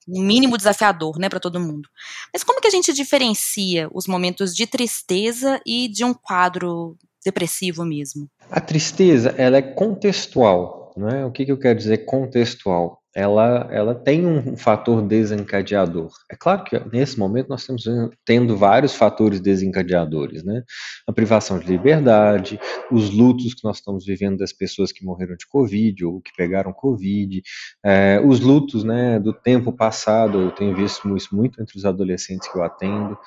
no 0.07 0.23
mínimo 0.23 0.57
desafiador, 0.57 1.19
né, 1.19 1.29
para 1.29 1.39
todo 1.39 1.59
mundo. 1.59 1.87
Mas 2.33 2.43
como 2.43 2.59
que 2.59 2.65
a 2.65 2.71
gente 2.71 2.91
diferencia 2.91 3.87
os 3.93 4.07
momentos 4.07 4.55
de 4.55 4.65
tristeza 4.65 5.61
e 5.63 5.87
de 5.87 6.03
um 6.03 6.11
quadro 6.11 6.97
depressivo 7.23 7.85
mesmo? 7.85 8.27
A 8.49 8.59
tristeza, 8.59 9.35
ela 9.37 9.57
é 9.57 9.61
contextual, 9.61 10.91
né? 10.97 11.23
O 11.27 11.31
que, 11.31 11.45
que 11.45 11.51
eu 11.51 11.59
quero 11.59 11.77
dizer 11.77 11.99
contextual? 11.99 12.98
Ela, 13.15 13.67
ela 13.71 13.95
tem 13.95 14.25
um 14.25 14.55
fator 14.55 15.01
desencadeador. 15.01 16.11
É 16.31 16.35
claro 16.35 16.63
que 16.63 16.79
nesse 16.91 17.17
momento 17.17 17.49
nós 17.49 17.61
estamos 17.61 17.83
tendo 18.23 18.55
vários 18.55 18.93
fatores 18.93 19.39
desencadeadores, 19.39 20.43
né? 20.43 20.63
A 21.07 21.11
privação 21.11 21.57
de 21.57 21.65
liberdade, 21.65 22.59
os 22.91 23.09
lutos 23.09 23.53
que 23.53 23.63
nós 23.63 23.77
estamos 23.77 24.05
vivendo 24.05 24.37
das 24.37 24.53
pessoas 24.53 24.91
que 24.91 25.03
morreram 25.03 25.35
de 25.35 25.47
Covid 25.47 26.05
ou 26.05 26.21
que 26.21 26.31
pegaram 26.37 26.71
Covid, 26.71 27.41
é, 27.83 28.21
os 28.23 28.39
lutos, 28.39 28.83
né, 28.83 29.19
do 29.19 29.33
tempo 29.33 29.71
passado. 29.73 30.39
Eu 30.39 30.51
tenho 30.51 30.75
visto 30.75 31.15
isso 31.17 31.35
muito 31.35 31.61
entre 31.61 31.77
os 31.77 31.85
adolescentes 31.85 32.47
que 32.47 32.57
eu 32.57 32.63
atendo. 32.63 33.17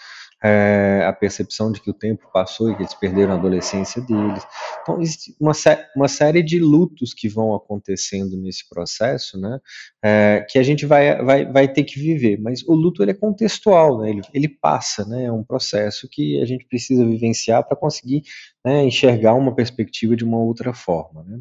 É, 0.44 1.05
a 1.07 1.12
percepção 1.12 1.70
de 1.70 1.81
que 1.81 1.90
o 1.90 1.94
tempo 1.94 2.28
passou 2.33 2.70
e 2.70 2.74
que 2.74 2.83
eles 2.83 2.94
perderam 2.94 3.33
a 3.33 3.37
adolescência 3.37 4.02
deles. 4.02 4.44
Então, 4.83 5.00
existe 5.00 5.37
uma, 5.40 5.52
uma 5.94 6.09
série 6.09 6.42
de 6.42 6.59
lutos 6.59 7.14
que 7.14 7.28
vão 7.28 7.55
acontecendo 7.55 8.37
nesse 8.37 8.68
processo, 8.68 9.38
né, 9.38 9.61
é, 10.02 10.44
que 10.48 10.59
a 10.59 10.62
gente 10.62 10.85
vai, 10.85 11.22
vai, 11.22 11.44
vai 11.44 11.68
ter 11.68 11.85
que 11.85 11.98
viver, 11.98 12.40
mas 12.40 12.62
o 12.66 12.74
luto 12.74 13.02
ele 13.02 13.12
é 13.12 13.14
contextual, 13.14 14.00
né, 14.00 14.11
ele, 14.11 14.22
ele 14.35 14.48
passa, 14.48 15.05
né, 15.05 15.24
é 15.24 15.33
um 15.33 15.44
processo 15.44 16.09
que 16.11 16.40
a 16.40 16.44
gente 16.44 16.66
precisa 16.66 17.05
vivenciar 17.07 17.62
para 17.66 17.76
conseguir 17.76 18.22
né, 18.64 18.85
enxergar 18.85 19.35
uma 19.35 19.55
perspectiva 19.55 20.16
de 20.16 20.24
uma 20.24 20.38
outra 20.38 20.72
forma. 20.72 21.22
Né. 21.24 21.38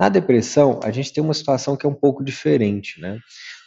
Na 0.00 0.08
depressão, 0.08 0.78
a 0.82 0.90
gente 0.90 1.12
tem 1.12 1.22
uma 1.22 1.34
situação 1.34 1.76
que 1.76 1.86
é 1.86 1.88
um 1.88 1.94
pouco 1.94 2.22
diferente, 2.22 3.00
né, 3.00 3.18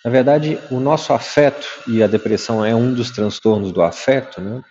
na 0.04 0.10
verdade, 0.10 0.58
o 0.72 0.80
nosso 0.80 1.14
afeto, 1.14 1.68
e 1.88 2.02
a 2.02 2.08
depressão 2.08 2.66
é 2.66 2.74
um 2.76 2.94
dos 2.94 3.12
transtornos 3.12 3.72
do 3.72 3.82
afeto, 3.82 4.42
né? 4.42 4.62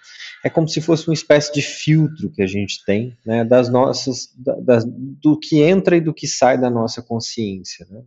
É 0.43 0.49
como 0.49 0.67
se 0.67 0.81
fosse 0.81 1.07
uma 1.07 1.15
espécie 1.15 1.53
de 1.53 1.61
filtro 1.61 2.31
que 2.31 2.43
a 2.43 2.47
gente 2.47 2.83
tem, 2.85 3.17
né? 3.25 3.45
Das 3.45 3.69
nossas, 3.69 4.29
da, 4.37 4.81
do 4.85 5.39
que 5.39 5.63
entra 5.63 5.97
e 5.97 6.01
do 6.01 6.15
que 6.15 6.27
sai 6.27 6.59
da 6.59 6.71
nossa 6.71 7.03
consciência, 7.03 7.87
né? 7.91 8.01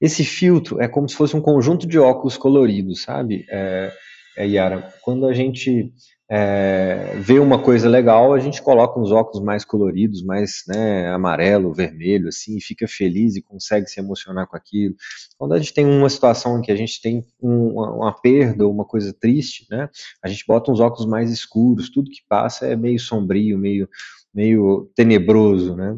Esse 0.00 0.24
filtro 0.24 0.80
é 0.80 0.86
como 0.86 1.08
se 1.08 1.16
fosse 1.16 1.36
um 1.36 1.40
conjunto 1.40 1.86
de 1.86 1.98
óculos 1.98 2.36
coloridos, 2.36 3.02
sabe, 3.02 3.44
é 3.50 3.92
Yara? 4.40 4.92
Quando 5.02 5.26
a 5.26 5.32
gente 5.32 5.92
é, 6.34 7.14
vê 7.18 7.38
uma 7.38 7.58
coisa 7.58 7.88
legal, 7.88 8.32
a 8.32 8.38
gente 8.38 8.62
coloca 8.62 8.98
uns 8.98 9.12
óculos 9.12 9.44
mais 9.44 9.66
coloridos, 9.66 10.24
mais 10.24 10.62
né, 10.66 11.10
amarelo, 11.10 11.74
vermelho, 11.74 12.28
assim, 12.28 12.56
e 12.56 12.60
fica 12.60 12.88
feliz 12.88 13.36
e 13.36 13.42
consegue 13.42 13.86
se 13.86 14.00
emocionar 14.00 14.46
com 14.46 14.56
aquilo. 14.56 14.94
Quando 15.36 15.52
a 15.52 15.58
gente 15.58 15.74
tem 15.74 15.84
uma 15.84 16.08
situação 16.08 16.58
em 16.58 16.62
que 16.62 16.72
a 16.72 16.76
gente 16.76 17.02
tem 17.02 17.22
um, 17.42 17.72
uma, 17.74 17.94
uma 17.94 18.12
perda 18.12 18.64
ou 18.64 18.72
uma 18.72 18.86
coisa 18.86 19.12
triste, 19.12 19.66
né, 19.70 19.90
a 20.24 20.28
gente 20.28 20.44
bota 20.48 20.72
uns 20.72 20.80
óculos 20.80 21.06
mais 21.06 21.30
escuros, 21.30 21.90
tudo 21.90 22.10
que 22.10 22.22
passa 22.26 22.66
é 22.66 22.74
meio 22.74 22.98
sombrio, 22.98 23.58
meio 23.58 23.86
meio 24.34 24.90
tenebroso, 24.94 25.76
né? 25.76 25.96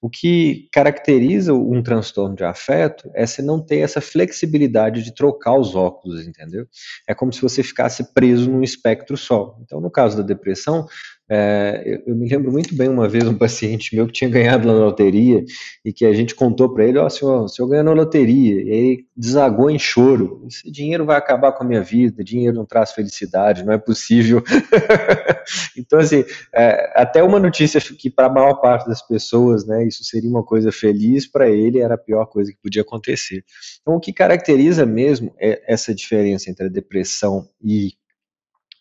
O 0.00 0.08
que 0.08 0.68
caracteriza 0.72 1.52
um 1.52 1.82
transtorno 1.82 2.36
de 2.36 2.44
afeto 2.44 3.10
é 3.14 3.26
você 3.26 3.42
não 3.42 3.60
ter 3.64 3.78
essa 3.78 4.00
flexibilidade 4.00 5.02
de 5.02 5.14
trocar 5.14 5.56
os 5.58 5.74
óculos, 5.74 6.26
entendeu? 6.26 6.66
É 7.08 7.14
como 7.14 7.32
se 7.32 7.42
você 7.42 7.62
ficasse 7.62 8.12
preso 8.14 8.50
num 8.50 8.62
espectro 8.62 9.16
só. 9.16 9.56
Então, 9.62 9.80
no 9.80 9.90
caso 9.90 10.16
da 10.16 10.22
depressão, 10.22 10.86
é, 11.34 11.82
eu, 11.86 12.02
eu, 12.08 12.14
me 12.14 12.28
lembro 12.28 12.52
muito 12.52 12.74
bem 12.74 12.90
uma 12.90 13.08
vez 13.08 13.26
um 13.26 13.32
paciente 13.32 13.96
meu 13.96 14.06
que 14.06 14.12
tinha 14.12 14.28
ganhado 14.28 14.66
na 14.66 14.74
loteria 14.74 15.42
e 15.82 15.90
que 15.90 16.04
a 16.04 16.12
gente 16.12 16.34
contou 16.34 16.68
para 16.68 16.84
ele, 16.84 16.98
ó, 16.98 17.06
oh, 17.06 17.10
senhor, 17.10 17.44
o 17.44 17.48
senhor 17.48 17.68
ganhou 17.68 17.84
na 17.86 17.92
loteria, 17.92 18.62
e 18.62 18.70
aí 18.70 19.04
desagou 19.16 19.70
em 19.70 19.78
choro. 19.78 20.44
Esse 20.46 20.70
dinheiro 20.70 21.06
vai 21.06 21.16
acabar 21.16 21.52
com 21.52 21.64
a 21.64 21.66
minha 21.66 21.80
vida, 21.80 22.22
dinheiro 22.22 22.54
não 22.54 22.66
traz 22.66 22.92
felicidade, 22.92 23.64
não 23.64 23.72
é 23.72 23.78
possível. 23.78 24.44
então, 25.74 26.00
assim, 26.00 26.22
é, 26.54 26.92
até 26.94 27.22
uma 27.22 27.40
notícia 27.40 27.80
que 27.80 28.10
para 28.10 28.26
a 28.26 28.30
maior 28.30 28.56
parte 28.56 28.86
das 28.86 29.00
pessoas, 29.00 29.64
né, 29.64 29.86
isso 29.86 30.04
seria 30.04 30.28
uma 30.28 30.42
coisa 30.42 30.70
feliz, 30.70 31.26
para 31.26 31.48
ele 31.48 31.78
era 31.78 31.94
a 31.94 31.98
pior 31.98 32.26
coisa 32.26 32.52
que 32.52 32.58
podia 32.62 32.82
acontecer. 32.82 33.42
Então, 33.80 33.94
o 33.94 34.00
que 34.00 34.12
caracteriza 34.12 34.84
mesmo 34.84 35.34
é 35.40 35.62
essa 35.66 35.94
diferença 35.94 36.50
entre 36.50 36.66
a 36.66 36.68
depressão 36.70 37.48
e 37.64 37.92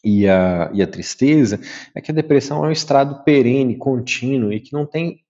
e 0.04 0.28
a, 0.28 0.70
e 0.74 0.82
a 0.82 0.88
tristeza 0.88 1.60
é 1.94 2.02
que 2.02 2.12
a 2.12 2.16
depressão 2.16 2.66
é 2.66 2.70
um 2.70 2.72
estado 2.72 3.24
perene, 3.24 3.78
contínuo 3.78 4.52
e 4.52 4.60
que 4.60 4.74
não 4.74 4.86
tem 4.86 5.22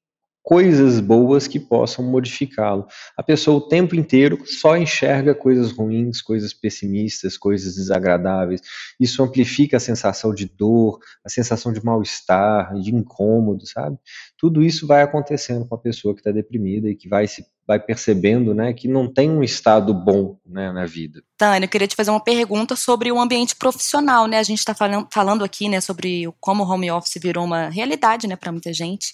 coisas 0.43 0.99
boas 0.99 1.47
que 1.47 1.59
possam 1.59 2.03
modificá-lo. 2.03 2.87
A 3.15 3.23
pessoa 3.23 3.57
o 3.57 3.67
tempo 3.67 3.95
inteiro 3.95 4.41
só 4.45 4.75
enxerga 4.75 5.35
coisas 5.35 5.71
ruins, 5.71 6.21
coisas 6.21 6.53
pessimistas, 6.53 7.37
coisas 7.37 7.75
desagradáveis. 7.75 8.61
Isso 8.99 9.21
amplifica 9.21 9.77
a 9.77 9.79
sensação 9.79 10.33
de 10.33 10.45
dor, 10.47 10.99
a 11.23 11.29
sensação 11.29 11.71
de 11.71 11.83
mal-estar, 11.83 12.73
de 12.79 12.93
incômodo, 12.93 13.67
sabe? 13.67 13.97
Tudo 14.37 14.63
isso 14.63 14.87
vai 14.87 15.03
acontecendo 15.03 15.67
com 15.67 15.75
a 15.75 15.79
pessoa 15.79 16.13
que 16.13 16.21
está 16.21 16.31
deprimida 16.31 16.89
e 16.89 16.95
que 16.95 17.07
vai 17.07 17.27
se 17.27 17.45
vai 17.71 17.79
percebendo 17.79 18.53
né, 18.53 18.73
que 18.73 18.85
não 18.85 19.07
tem 19.07 19.29
um 19.29 19.41
estado 19.41 19.93
bom 19.93 20.35
né, 20.45 20.73
na 20.73 20.85
vida. 20.85 21.23
Tânia, 21.37 21.65
eu 21.65 21.69
queria 21.69 21.87
te 21.87 21.95
fazer 21.95 22.11
uma 22.11 22.21
pergunta 22.21 22.75
sobre 22.75 23.09
o 23.09 23.17
ambiente 23.17 23.55
profissional. 23.55 24.27
Né? 24.27 24.39
A 24.39 24.43
gente 24.43 24.59
está 24.59 24.75
falando, 24.75 25.07
falando 25.09 25.41
aqui 25.41 25.69
né, 25.69 25.79
sobre 25.79 26.25
como 26.41 26.63
o 26.63 26.69
home 26.69 26.91
office 26.91 27.13
virou 27.21 27.45
uma 27.45 27.69
realidade 27.69 28.27
né, 28.27 28.35
para 28.35 28.51
muita 28.51 28.73
gente. 28.73 29.13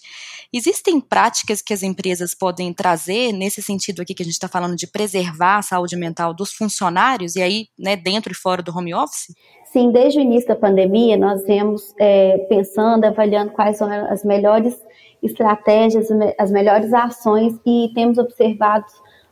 Existem 0.51 0.99
práticas 0.99 1.61
que 1.61 1.71
as 1.71 1.83
empresas 1.83 2.33
podem 2.33 2.73
trazer 2.73 3.31
nesse 3.31 3.61
sentido 3.61 4.01
aqui 4.01 4.15
que 4.15 4.23
a 4.23 4.25
gente 4.25 4.33
está 4.33 4.47
falando 4.47 4.75
de 4.75 4.87
preservar 4.87 5.57
a 5.57 5.61
saúde 5.61 5.95
mental 5.95 6.33
dos 6.33 6.51
funcionários 6.51 7.35
e 7.35 7.41
aí 7.43 7.67
né, 7.77 7.95
dentro 7.95 8.31
e 8.31 8.35
fora 8.35 8.63
do 8.63 8.75
home 8.75 8.95
office? 8.95 9.27
Sim, 9.71 9.91
desde 9.91 10.17
o 10.17 10.21
início 10.21 10.47
da 10.47 10.55
pandemia, 10.55 11.15
nós 11.15 11.45
vemos 11.45 11.93
é, 11.99 12.39
pensando, 12.49 13.05
avaliando 13.05 13.51
quais 13.51 13.77
são 13.77 13.87
as 14.09 14.23
melhores 14.23 14.75
estratégias, 15.21 16.09
as 16.37 16.51
melhores 16.51 16.93
ações 16.93 17.59
e 17.65 17.91
temos 17.93 18.17
observado 18.17 18.85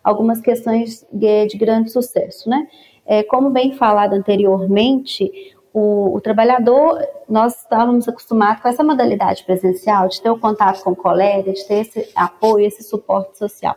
algumas 0.04 0.40
questões 0.40 1.06
de, 1.12 1.48
de 1.48 1.58
grande 1.58 1.92
sucesso, 1.92 2.50
né? 2.50 2.68
É, 3.06 3.24
como 3.24 3.50
bem 3.50 3.74
falado 3.74 4.14
anteriormente, 4.14 5.32
o, 5.72 6.16
o, 6.16 6.22
trabalhador, 6.22 7.00
nós 7.28 7.60
estávamos 7.60 8.08
acostumados 8.08 8.62
com 8.62 8.68
essa 8.70 8.84
modalidade 8.84 9.44
presencial, 9.44 10.08
de 10.08 10.22
ter 10.22 10.30
o 10.30 10.40
contato 10.40 10.84
com 10.84 10.92
o 10.92 10.96
colega, 10.96 11.52
de 11.52 11.68
ter 11.68 11.82
esse 11.82 12.10
apoio, 12.16 12.66
esse 12.66 12.82
suporte 12.82 13.38
social. 13.38 13.76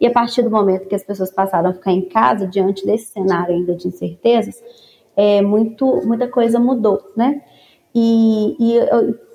E 0.00 0.06
a 0.06 0.12
partir 0.12 0.42
do 0.42 0.50
momento 0.50 0.88
que 0.88 0.94
as 0.94 1.02
pessoas 1.02 1.30
passaram 1.30 1.70
a 1.70 1.72
ficar 1.74 1.92
em 1.92 2.02
casa, 2.02 2.46
diante 2.46 2.86
desse 2.86 3.06
cenário 3.06 3.54
ainda 3.54 3.74
de 3.74 3.88
incertezas, 3.88 4.62
é, 5.16 5.42
muito, 5.42 6.00
muita 6.06 6.28
coisa 6.28 6.58
mudou, 6.58 7.02
né? 7.16 7.42
E, 7.94 8.56
e 8.58 8.78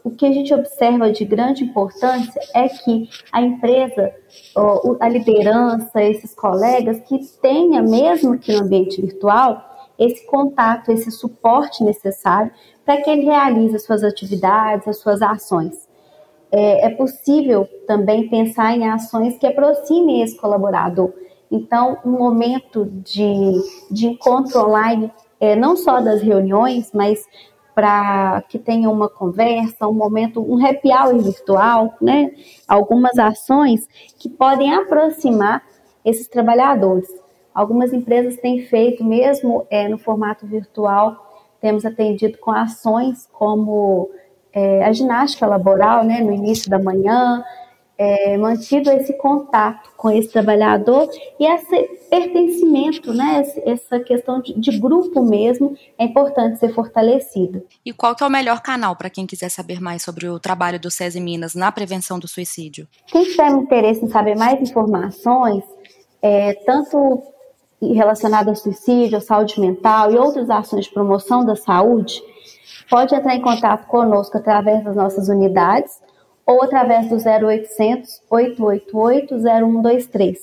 o 0.06 0.12
que 0.12 0.24
a 0.24 0.32
gente 0.32 0.54
observa 0.54 1.12
de 1.12 1.26
grande 1.26 1.64
importância 1.64 2.40
é 2.54 2.70
que 2.70 3.10
a 3.32 3.42
empresa, 3.42 4.14
a 5.00 5.10
liderança, 5.10 6.00
esses 6.04 6.32
colegas, 6.36 7.00
que 7.00 7.18
tenha, 7.42 7.82
mesmo 7.82 8.38
que 8.38 8.54
no 8.54 8.62
ambiente 8.62 9.02
virtual, 9.02 9.60
esse 9.98 10.24
contato, 10.28 10.92
esse 10.92 11.10
suporte 11.10 11.84
necessário 11.84 12.52
para 12.86 13.02
que 13.02 13.10
ele 13.10 13.24
realize 13.24 13.76
as 13.76 13.84
suas 13.84 14.04
atividades, 14.04 14.88
as 14.88 15.00
suas 15.00 15.24
ações. 15.24 15.90
É, 16.52 16.86
é 16.86 16.90
possível 16.92 17.68
também 17.88 18.30
pensar 18.30 18.78
em 18.78 18.88
ações 18.88 19.40
que 19.40 19.48
aproximem 19.48 20.22
esse 20.22 20.38
colaborador. 20.38 21.12
Então, 21.50 21.98
um 22.06 22.12
momento 22.12 22.86
de, 22.86 23.54
de 23.90 24.06
encontro 24.06 24.68
online, 24.68 25.12
é, 25.40 25.56
não 25.56 25.76
só 25.76 26.00
das 26.00 26.22
reuniões, 26.22 26.92
mas 26.94 27.26
para 27.76 28.42
que 28.48 28.58
tenha 28.58 28.90
uma 28.90 29.10
conversa, 29.10 29.86
um 29.86 29.94
momento, 29.94 30.42
um 30.42 30.66
happy 30.66 30.90
hour 30.94 31.22
virtual, 31.22 31.94
né? 32.02 32.32
Algumas 32.66 33.20
ações 33.20 33.86
que 34.18 34.30
podem 34.30 34.74
aproximar 34.74 35.62
esses 36.06 36.30
trabalhadores. 36.30 37.10
Algumas 37.54 37.92
empresas 37.92 38.38
têm 38.38 38.62
feito, 38.62 39.04
mesmo 39.04 39.68
é, 39.70 39.90
no 39.90 39.98
formato 39.98 40.48
virtual, 40.48 41.26
temos 41.60 41.86
atendido 41.86 42.38
com 42.38 42.52
ações 42.52 43.28
como 43.34 44.10
é, 44.54 44.86
a 44.86 44.94
ginástica 44.94 45.46
laboral, 45.46 46.04
né, 46.06 46.22
no 46.22 46.32
início 46.32 46.70
da 46.70 46.80
manhã, 46.80 47.44
é, 47.98 48.38
mantido 48.38 48.92
esse 48.92 49.14
contato 49.18 49.90
com 49.96 50.10
esse 50.10 50.30
trabalhador 50.30 51.10
e 51.40 51.46
esse 51.46 51.84
pertencimento, 52.10 53.14
né, 53.14 53.44
essa 53.66 54.00
questão 54.00 54.42
de, 54.42 54.54
de 54.60 54.78
grupo 54.80 55.24
mesmo, 55.24 55.76
é 55.98 56.06
importante 56.06 56.60
ser 56.60 56.74
fortalecida. 56.74 57.64
E 57.86 57.94
qual 57.94 58.16
que 58.16 58.24
é 58.24 58.28
o 58.28 58.30
melhor 58.30 58.62
canal 58.62 58.96
para 58.96 59.10
quem 59.10 59.26
quiser 59.26 59.50
saber 59.50 59.80
mais 59.80 60.04
sobre 60.04 60.28
o 60.28 60.40
trabalho 60.40 60.80
do 60.80 60.92
SESI 60.92 61.22
Minas 61.22 61.56
na 61.56 61.72
prevenção 61.72 62.20
do 62.20 62.28
suicídio? 62.28 62.88
Quem 63.08 63.24
tiver 63.24 63.50
interesse 63.50 64.04
em 64.04 64.10
saber 64.10 64.36
mais 64.36 64.60
informações, 64.62 65.64
é, 66.22 66.54
tanto 66.66 67.24
relacionado 67.82 68.50
ao 68.50 68.56
suicídio, 68.56 69.18
à 69.18 69.22
saúde 69.22 69.60
mental 69.60 70.12
e 70.12 70.18
outras 70.18 70.50
ações 70.50 70.86
de 70.86 70.94
promoção 70.94 71.46
da 71.46 71.56
saúde, 71.56 72.22
pode 72.90 73.16
entrar 73.16 73.36
em 73.36 73.42
contato 73.42 73.88
conosco 73.88 74.38
através 74.38 74.84
das 74.84 74.96
nossas 74.96 75.30
unidades 75.30 76.00
ou 76.46 76.62
através 76.64 77.10
do 77.10 77.16
0800 77.16 78.22
888 78.30 79.36
0123, 79.38 80.38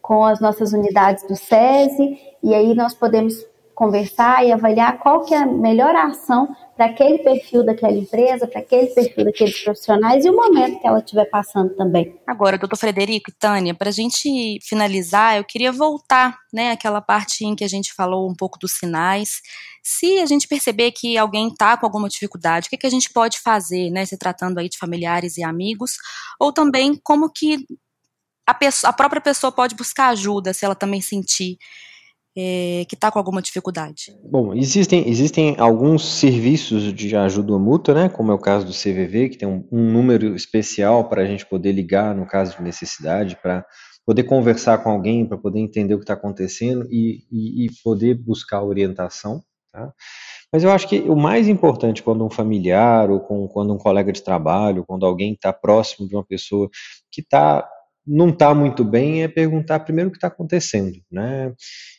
com 0.00 0.24
as 0.24 0.40
nossas 0.40 0.72
unidades 0.72 1.26
do 1.26 1.34
SESI, 1.34 2.18
e 2.42 2.54
aí 2.54 2.74
nós 2.74 2.94
podemos 2.94 3.34
conversar 3.74 4.46
e 4.46 4.52
avaliar 4.52 4.98
qual 4.98 5.24
que 5.24 5.34
é 5.34 5.38
a 5.38 5.46
melhor 5.46 5.94
ação 5.96 6.54
para 6.76 6.86
aquele 6.86 7.18
perfil 7.18 7.64
daquela 7.64 7.92
empresa, 7.92 8.46
para 8.46 8.60
aquele 8.60 8.88
perfil 8.88 9.24
daqueles 9.24 9.62
profissionais 9.62 10.24
e 10.24 10.30
o 10.30 10.34
momento 10.34 10.80
que 10.80 10.86
ela 10.86 10.98
estiver 10.98 11.24
passando 11.26 11.74
também. 11.76 12.18
Agora, 12.26 12.58
doutor 12.58 12.76
Frederico 12.76 13.30
e 13.30 13.34
Tânia, 13.34 13.74
para 13.74 13.88
a 13.88 13.92
gente 13.92 14.58
finalizar, 14.62 15.36
eu 15.36 15.44
queria 15.44 15.70
voltar, 15.70 16.36
né, 16.52 16.72
aquela 16.72 17.00
parte 17.00 17.44
em 17.44 17.54
que 17.54 17.64
a 17.64 17.68
gente 17.68 17.92
falou 17.92 18.28
um 18.28 18.34
pouco 18.34 18.58
dos 18.58 18.72
sinais. 18.72 19.40
Se 19.82 20.18
a 20.18 20.26
gente 20.26 20.48
perceber 20.48 20.90
que 20.92 21.16
alguém 21.16 21.48
está 21.48 21.76
com 21.76 21.86
alguma 21.86 22.08
dificuldade, 22.08 22.66
o 22.66 22.70
que, 22.70 22.78
que 22.78 22.86
a 22.86 22.90
gente 22.90 23.12
pode 23.12 23.40
fazer, 23.40 23.90
né, 23.90 24.04
se 24.04 24.18
tratando 24.18 24.58
aí 24.58 24.68
de 24.68 24.78
familiares 24.78 25.36
e 25.36 25.44
amigos, 25.44 25.92
ou 26.40 26.52
também 26.52 26.98
como 27.04 27.30
que 27.30 27.64
a, 28.46 28.54
pessoa, 28.54 28.90
a 28.90 28.92
própria 28.92 29.20
pessoa 29.20 29.52
pode 29.52 29.74
buscar 29.74 30.08
ajuda 30.08 30.52
se 30.52 30.64
ela 30.64 30.74
também 30.74 31.00
sentir 31.00 31.56
é, 32.36 32.84
que 32.88 32.94
está 32.94 33.10
com 33.10 33.18
alguma 33.18 33.40
dificuldade? 33.40 34.16
Bom, 34.24 34.54
existem, 34.54 35.08
existem 35.08 35.54
alguns 35.58 36.04
serviços 36.04 36.92
de 36.92 37.16
ajuda 37.16 37.58
mútua, 37.58 37.94
né, 37.94 38.08
como 38.08 38.32
é 38.32 38.34
o 38.34 38.38
caso 38.38 38.66
do 38.66 38.72
CVV, 38.72 39.28
que 39.30 39.38
tem 39.38 39.48
um, 39.48 39.66
um 39.70 39.92
número 39.92 40.34
especial 40.34 41.08
para 41.08 41.22
a 41.22 41.26
gente 41.26 41.46
poder 41.46 41.72
ligar 41.72 42.14
no 42.14 42.26
caso 42.26 42.56
de 42.56 42.62
necessidade, 42.62 43.38
para 43.40 43.64
poder 44.04 44.24
conversar 44.24 44.78
com 44.78 44.90
alguém, 44.90 45.26
para 45.26 45.38
poder 45.38 45.60
entender 45.60 45.94
o 45.94 45.98
que 45.98 46.04
está 46.04 46.14
acontecendo 46.14 46.86
e, 46.90 47.24
e, 47.30 47.66
e, 47.66 47.70
poder 47.82 48.14
buscar 48.14 48.62
orientação. 48.62 49.42
Tá? 49.72 49.92
Mas 50.52 50.62
eu 50.62 50.70
acho 50.70 50.88
que 50.88 51.00
o 51.00 51.16
mais 51.16 51.48
importante 51.48 52.02
quando 52.02 52.24
um 52.24 52.30
familiar 52.30 53.10
ou 53.10 53.20
com, 53.20 53.48
quando 53.48 53.72
um 53.72 53.78
colega 53.78 54.12
de 54.12 54.22
trabalho, 54.22 54.84
quando 54.86 55.06
alguém 55.06 55.32
está 55.32 55.52
próximo 55.52 56.06
de 56.06 56.14
uma 56.14 56.24
pessoa 56.24 56.68
que 57.10 57.20
está 57.22 57.68
não 58.06 58.28
está 58.28 58.54
muito 58.54 58.84
bem 58.84 59.22
é 59.22 59.28
perguntar 59.28 59.80
primeiro 59.80 60.08
o 60.08 60.12
que 60.12 60.18
está 60.18 60.28
acontecendo, 60.28 61.00
né? 61.10 61.54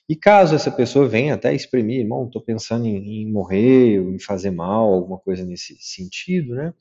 E 0.07 0.15
caso 0.15 0.53
essa 0.53 0.69
pessoa 0.69 1.07
venha 1.07 1.33
até 1.33 1.53
exprimir, 1.53 2.01
irmão, 2.01 2.25
estou 2.25 2.41
pensando 2.41 2.85
em, 2.85 3.23
em, 3.23 3.31
morrer, 3.31 3.99
ou 3.99 4.13
em 4.13 4.19
fazer 4.19 4.51
mal, 4.51 4.93
alguma 4.93 5.17
coisa 5.17 5.43
nesse 5.43 5.75
sentido, 5.79 6.53
né? 6.53 6.73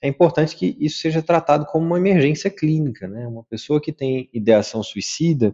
É 0.00 0.06
importante 0.06 0.54
que 0.54 0.76
isso 0.78 0.98
seja 0.98 1.20
tratado 1.20 1.66
como 1.66 1.84
uma 1.84 1.98
emergência 1.98 2.48
clínica, 2.50 3.08
né? 3.08 3.26
Uma 3.26 3.42
pessoa 3.44 3.80
que 3.80 3.92
tem 3.92 4.30
ideação 4.32 4.82
suicida 4.82 5.52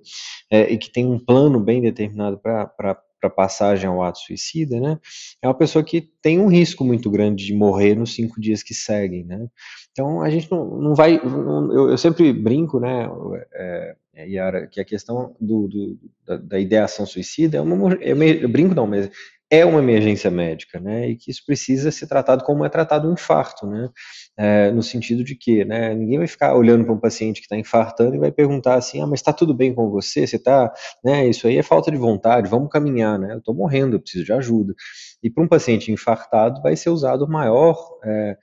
é, 0.51 0.71
e 0.71 0.77
que 0.77 0.91
tem 0.91 1.07
um 1.07 1.19
plano 1.19 1.59
bem 1.59 1.81
determinado 1.81 2.39
para 2.39 3.01
para 3.25 3.31
passagem 3.31 3.89
ao 3.89 4.03
ato 4.03 4.19
suicida, 4.19 4.79
né, 4.79 4.99
é 5.41 5.49
uma 5.49 5.55
pessoa 5.55 5.83
que 5.83 6.03
tem 6.21 6.39
um 6.39 6.49
risco 6.49 6.85
muito 6.85 7.11
grande 7.11 7.47
de 7.47 7.55
morrer 7.55 7.95
nos 7.95 8.15
cinco 8.15 8.41
dias 8.41 8.63
que 8.63 8.75
seguem, 8.75 9.25
né. 9.25 9.47
Então 9.93 10.21
a 10.21 10.29
gente 10.29 10.51
não, 10.51 10.67
não 10.79 10.95
vai, 10.95 11.21
não, 11.25 11.73
eu, 11.73 11.91
eu, 11.91 11.99
sempre 11.99 12.33
brinco, 12.33 12.79
né, 12.79 13.09
é, 13.55 13.97
é, 14.15 14.29
Yara, 14.29 14.67
que 14.67 14.81
a 14.81 14.85
questão 14.85 15.35
do, 15.41 15.69
do 15.69 15.99
da, 16.27 16.37
da, 16.37 16.61
ideação 16.61 17.07
suicida 17.07 17.57
é 17.57 17.61
uma, 17.61 17.95
é 17.95 18.13
uma, 18.13 18.25
eu 18.25 18.49
brinco 18.49 18.75
não, 18.75 18.87
mas 18.87 19.11
é 19.51 19.65
uma 19.65 19.79
emergência 19.79 20.31
médica, 20.31 20.79
né, 20.79 21.09
e 21.09 21.17
que 21.17 21.31
isso 21.31 21.43
precisa 21.47 21.91
ser 21.91 22.07
tratado 22.07 22.45
como 22.45 22.65
é 22.65 22.69
tratado 22.69 23.09
um 23.09 23.15
infarto, 23.15 23.67
né, 23.67 23.89
é, 24.37 24.71
no 24.71 24.83
sentido 24.83 25.23
de 25.23 25.35
que, 25.35 25.65
né, 25.65 25.95
ninguém 25.95 26.19
vai 26.19 26.27
ficar 26.27 26.55
olhando 26.57 26.85
para 26.85 26.93
um 26.93 26.99
paciente 26.99 27.41
que 27.41 27.47
está 27.47 27.57
infartando 27.57 28.17
e 28.17 28.19
vai 28.19 28.33
perguntar 28.33 28.75
assim, 28.75 29.01
ah, 29.01 29.07
mas 29.07 29.21
está 29.21 29.33
tudo 29.33 29.55
bem 29.55 29.75
com 29.75 29.89
você, 29.91 30.27
você 30.27 30.37
está, 30.37 30.73
né, 31.05 31.29
isso 31.29 31.47
aí 31.47 31.57
é 31.59 31.63
falta 31.63 31.91
de 31.91 31.97
vontade, 31.97 32.49
vamos 32.49 32.69
caminhar, 32.69 33.19
né, 33.19 33.35
eu 33.35 33.39
estou 33.39 33.55
morrendo, 33.55 33.97
eu 33.97 34.01
preciso 34.01 34.25
de 34.25 34.33
ajuda. 34.33 34.75
E 35.25 35.31
para 35.31 35.43
um 35.43 35.49
paciente 35.49 35.91
infartado 35.91 36.61
vai 36.61 36.77
ser 36.77 36.91
usado 36.91 37.27
maior 37.27 37.99
é, 38.05 38.37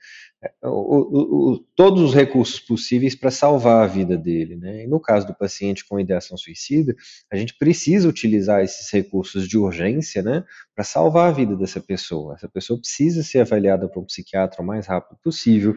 o, 0.64 0.68
o, 0.68 1.52
o, 1.52 1.58
todos 1.76 2.02
os 2.02 2.12
recursos 2.12 2.58
possíveis 2.58 3.14
para 3.14 3.30
salvar 3.30 3.84
a 3.84 3.86
vida 3.86 4.16
dele. 4.16 4.56
Né? 4.56 4.82
E 4.82 4.86
no 4.88 4.98
caso 4.98 5.24
do 5.28 5.34
paciente 5.34 5.84
com 5.84 6.00
ideação 6.00 6.36
suicida, 6.36 6.96
a 7.30 7.36
gente 7.36 7.54
precisa 7.56 8.08
utilizar 8.08 8.62
esses 8.62 8.90
recursos 8.90 9.46
de 9.46 9.56
urgência 9.56 10.22
né, 10.22 10.42
para 10.74 10.82
salvar 10.82 11.28
a 11.28 11.32
vida 11.32 11.54
dessa 11.54 11.80
pessoa. 11.80 12.34
Essa 12.34 12.48
pessoa 12.48 12.78
precisa 12.80 13.22
ser 13.22 13.40
avaliada 13.40 13.88
por 13.88 14.02
um 14.02 14.06
psiquiatra 14.06 14.60
o 14.60 14.66
mais 14.66 14.88
rápido 14.88 15.16
possível, 15.22 15.76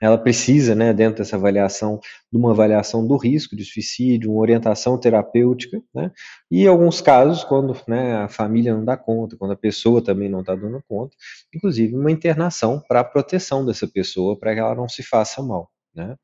ela 0.00 0.18
precisa, 0.18 0.74
né, 0.74 0.92
dentro 0.92 1.18
dessa 1.18 1.36
avaliação, 1.36 2.00
de 2.30 2.38
uma 2.38 2.50
avaliação 2.50 3.06
do 3.06 3.16
risco 3.16 3.56
de 3.56 3.64
suicídio, 3.64 4.30
uma 4.30 4.40
orientação 4.40 4.98
terapêutica, 4.98 5.80
né, 5.94 6.10
e 6.50 6.66
alguns 6.66 7.00
casos, 7.00 7.44
quando 7.44 7.76
né, 7.88 8.16
a 8.16 8.28
família 8.28 8.74
não 8.74 8.84
dá 8.84 8.96
conta, 8.96 9.36
quando 9.36 9.52
a 9.52 9.56
pessoa 9.56 10.02
também 10.02 10.28
não 10.28 10.40
está 10.40 10.54
dando 10.54 10.82
conta, 10.88 11.14
inclusive 11.54 11.94
uma 11.96 12.10
internação 12.10 12.82
para 12.86 13.00
a 13.00 13.04
proteção 13.04 13.64
dessa 13.64 13.86
pessoa, 13.86 14.38
para 14.38 14.54
que 14.54 14.60
ela 14.60 14.74
não 14.74 14.88
se 14.88 15.02
faça 15.02 15.42
mal. 15.42 15.70
Né? 15.94 16.16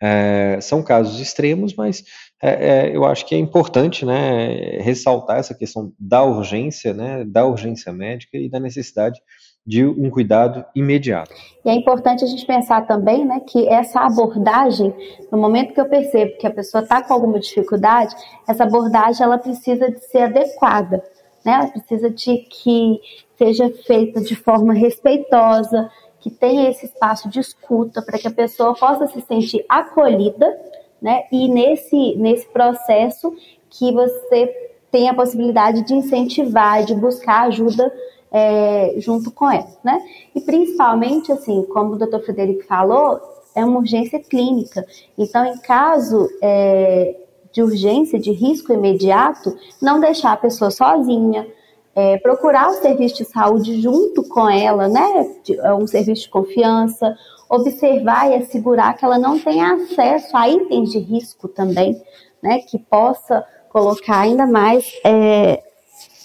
É, 0.00 0.58
são 0.60 0.82
casos 0.82 1.20
extremos, 1.20 1.74
mas 1.74 2.04
é, 2.40 2.50
é, 2.50 2.96
eu 2.96 3.04
acho 3.04 3.26
que 3.26 3.34
é 3.34 3.38
importante 3.38 4.04
né, 4.04 4.78
ressaltar 4.78 5.38
essa 5.38 5.54
questão 5.54 5.92
da 5.98 6.22
urgência, 6.22 6.94
né, 6.94 7.24
da 7.24 7.44
urgência 7.44 7.92
médica 7.92 8.36
e 8.36 8.48
da 8.48 8.60
necessidade 8.60 9.20
de 9.66 9.84
um 9.84 10.08
cuidado 10.08 10.64
imediato. 10.74 11.34
E 11.64 11.68
é 11.68 11.74
importante 11.74 12.24
a 12.24 12.28
gente 12.28 12.46
pensar 12.46 12.86
também 12.86 13.24
né, 13.24 13.40
que 13.40 13.66
essa 13.68 14.00
abordagem, 14.00 14.94
no 15.32 15.38
momento 15.38 15.74
que 15.74 15.80
eu 15.80 15.88
percebo 15.88 16.38
que 16.38 16.46
a 16.46 16.52
pessoa 16.52 16.84
está 16.84 17.02
com 17.02 17.12
alguma 17.12 17.40
dificuldade, 17.40 18.14
essa 18.46 18.62
abordagem 18.62 19.24
ela 19.24 19.38
precisa 19.38 19.90
de 19.90 19.98
ser 20.04 20.22
adequada, 20.22 21.02
né? 21.44 21.52
ela 21.54 21.66
precisa 21.66 22.08
de 22.08 22.36
que 22.38 23.00
seja 23.36 23.68
feita 23.84 24.20
de 24.20 24.36
forma 24.36 24.72
respeitosa, 24.72 25.90
que 26.20 26.30
tenha 26.30 26.70
esse 26.70 26.86
espaço 26.86 27.28
de 27.28 27.40
escuta 27.40 28.00
para 28.02 28.18
que 28.18 28.28
a 28.28 28.32
pessoa 28.32 28.74
possa 28.74 29.06
se 29.08 29.20
sentir 29.20 29.64
acolhida, 29.68 30.58
né? 31.00 31.24
E 31.30 31.48
nesse, 31.48 32.16
nesse 32.16 32.48
processo 32.48 33.32
que 33.68 33.92
você 33.92 34.52
tem 34.90 35.08
a 35.08 35.14
possibilidade 35.14 35.82
de 35.82 35.94
incentivar, 35.94 36.84
de 36.84 36.94
buscar 36.94 37.42
ajuda 37.42 37.92
é, 38.38 38.96
junto 38.98 39.30
com 39.30 39.50
ela, 39.50 39.66
né? 39.82 39.98
E 40.34 40.42
principalmente, 40.42 41.32
assim, 41.32 41.62
como 41.72 41.94
o 41.94 41.96
doutor 41.96 42.20
Frederico 42.22 42.66
falou, 42.66 43.18
é 43.54 43.64
uma 43.64 43.78
urgência 43.78 44.20
clínica. 44.20 44.86
Então, 45.16 45.42
em 45.46 45.56
caso 45.56 46.28
é, 46.42 47.16
de 47.50 47.62
urgência, 47.62 48.18
de 48.18 48.30
risco 48.32 48.74
imediato, 48.74 49.56
não 49.80 49.98
deixar 49.98 50.32
a 50.32 50.36
pessoa 50.36 50.70
sozinha, 50.70 51.46
é, 51.94 52.18
procurar 52.18 52.68
o 52.68 52.74
serviço 52.74 53.16
de 53.16 53.24
saúde 53.24 53.80
junto 53.80 54.22
com 54.24 54.46
ela, 54.50 54.86
né? 54.86 55.34
É 55.48 55.72
um 55.72 55.86
serviço 55.86 56.24
de 56.24 56.28
confiança, 56.28 57.16
observar 57.48 58.30
e 58.30 58.34
assegurar 58.34 58.98
que 58.98 59.04
ela 59.06 59.18
não 59.18 59.38
tenha 59.38 59.72
acesso 59.72 60.36
a 60.36 60.46
itens 60.46 60.90
de 60.90 60.98
risco 60.98 61.48
também, 61.48 61.98
né? 62.42 62.58
Que 62.58 62.78
possa 62.78 63.42
colocar 63.70 64.20
ainda 64.20 64.46
mais 64.46 64.92
é, 65.02 65.62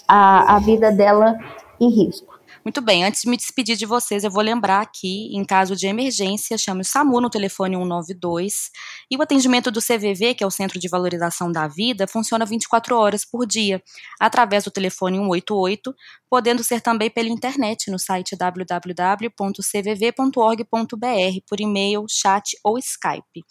a, 0.06 0.56
a 0.56 0.58
vida 0.58 0.92
dela 0.92 1.38
risco. 1.90 2.31
Muito 2.64 2.80
bem, 2.80 3.04
antes 3.04 3.22
de 3.22 3.28
me 3.28 3.36
despedir 3.36 3.76
de 3.76 3.84
vocês, 3.84 4.22
eu 4.22 4.30
vou 4.30 4.40
lembrar 4.40 4.80
aqui, 4.80 5.34
em 5.36 5.44
caso 5.44 5.74
de 5.74 5.88
emergência, 5.88 6.56
chame 6.56 6.82
o 6.82 6.84
SAMU 6.84 7.20
no 7.20 7.28
telefone 7.28 7.74
192. 7.74 8.70
E 9.10 9.16
o 9.16 9.22
atendimento 9.22 9.68
do 9.68 9.80
CVV, 9.80 10.34
que 10.34 10.44
é 10.44 10.46
o 10.46 10.50
Centro 10.50 10.78
de 10.78 10.88
Valorização 10.88 11.50
da 11.50 11.66
Vida, 11.66 12.06
funciona 12.06 12.46
24 12.46 12.96
horas 12.96 13.24
por 13.24 13.44
dia, 13.46 13.82
através 14.20 14.62
do 14.62 14.70
telefone 14.70 15.18
188, 15.18 15.92
podendo 16.30 16.62
ser 16.62 16.80
também 16.80 17.10
pela 17.10 17.28
internet 17.28 17.90
no 17.90 17.98
site 17.98 18.36
www.cvv.org.br, 18.36 19.36
por 21.48 21.60
e-mail, 21.60 22.06
chat 22.08 22.56
ou 22.62 22.78
Skype. 22.78 23.44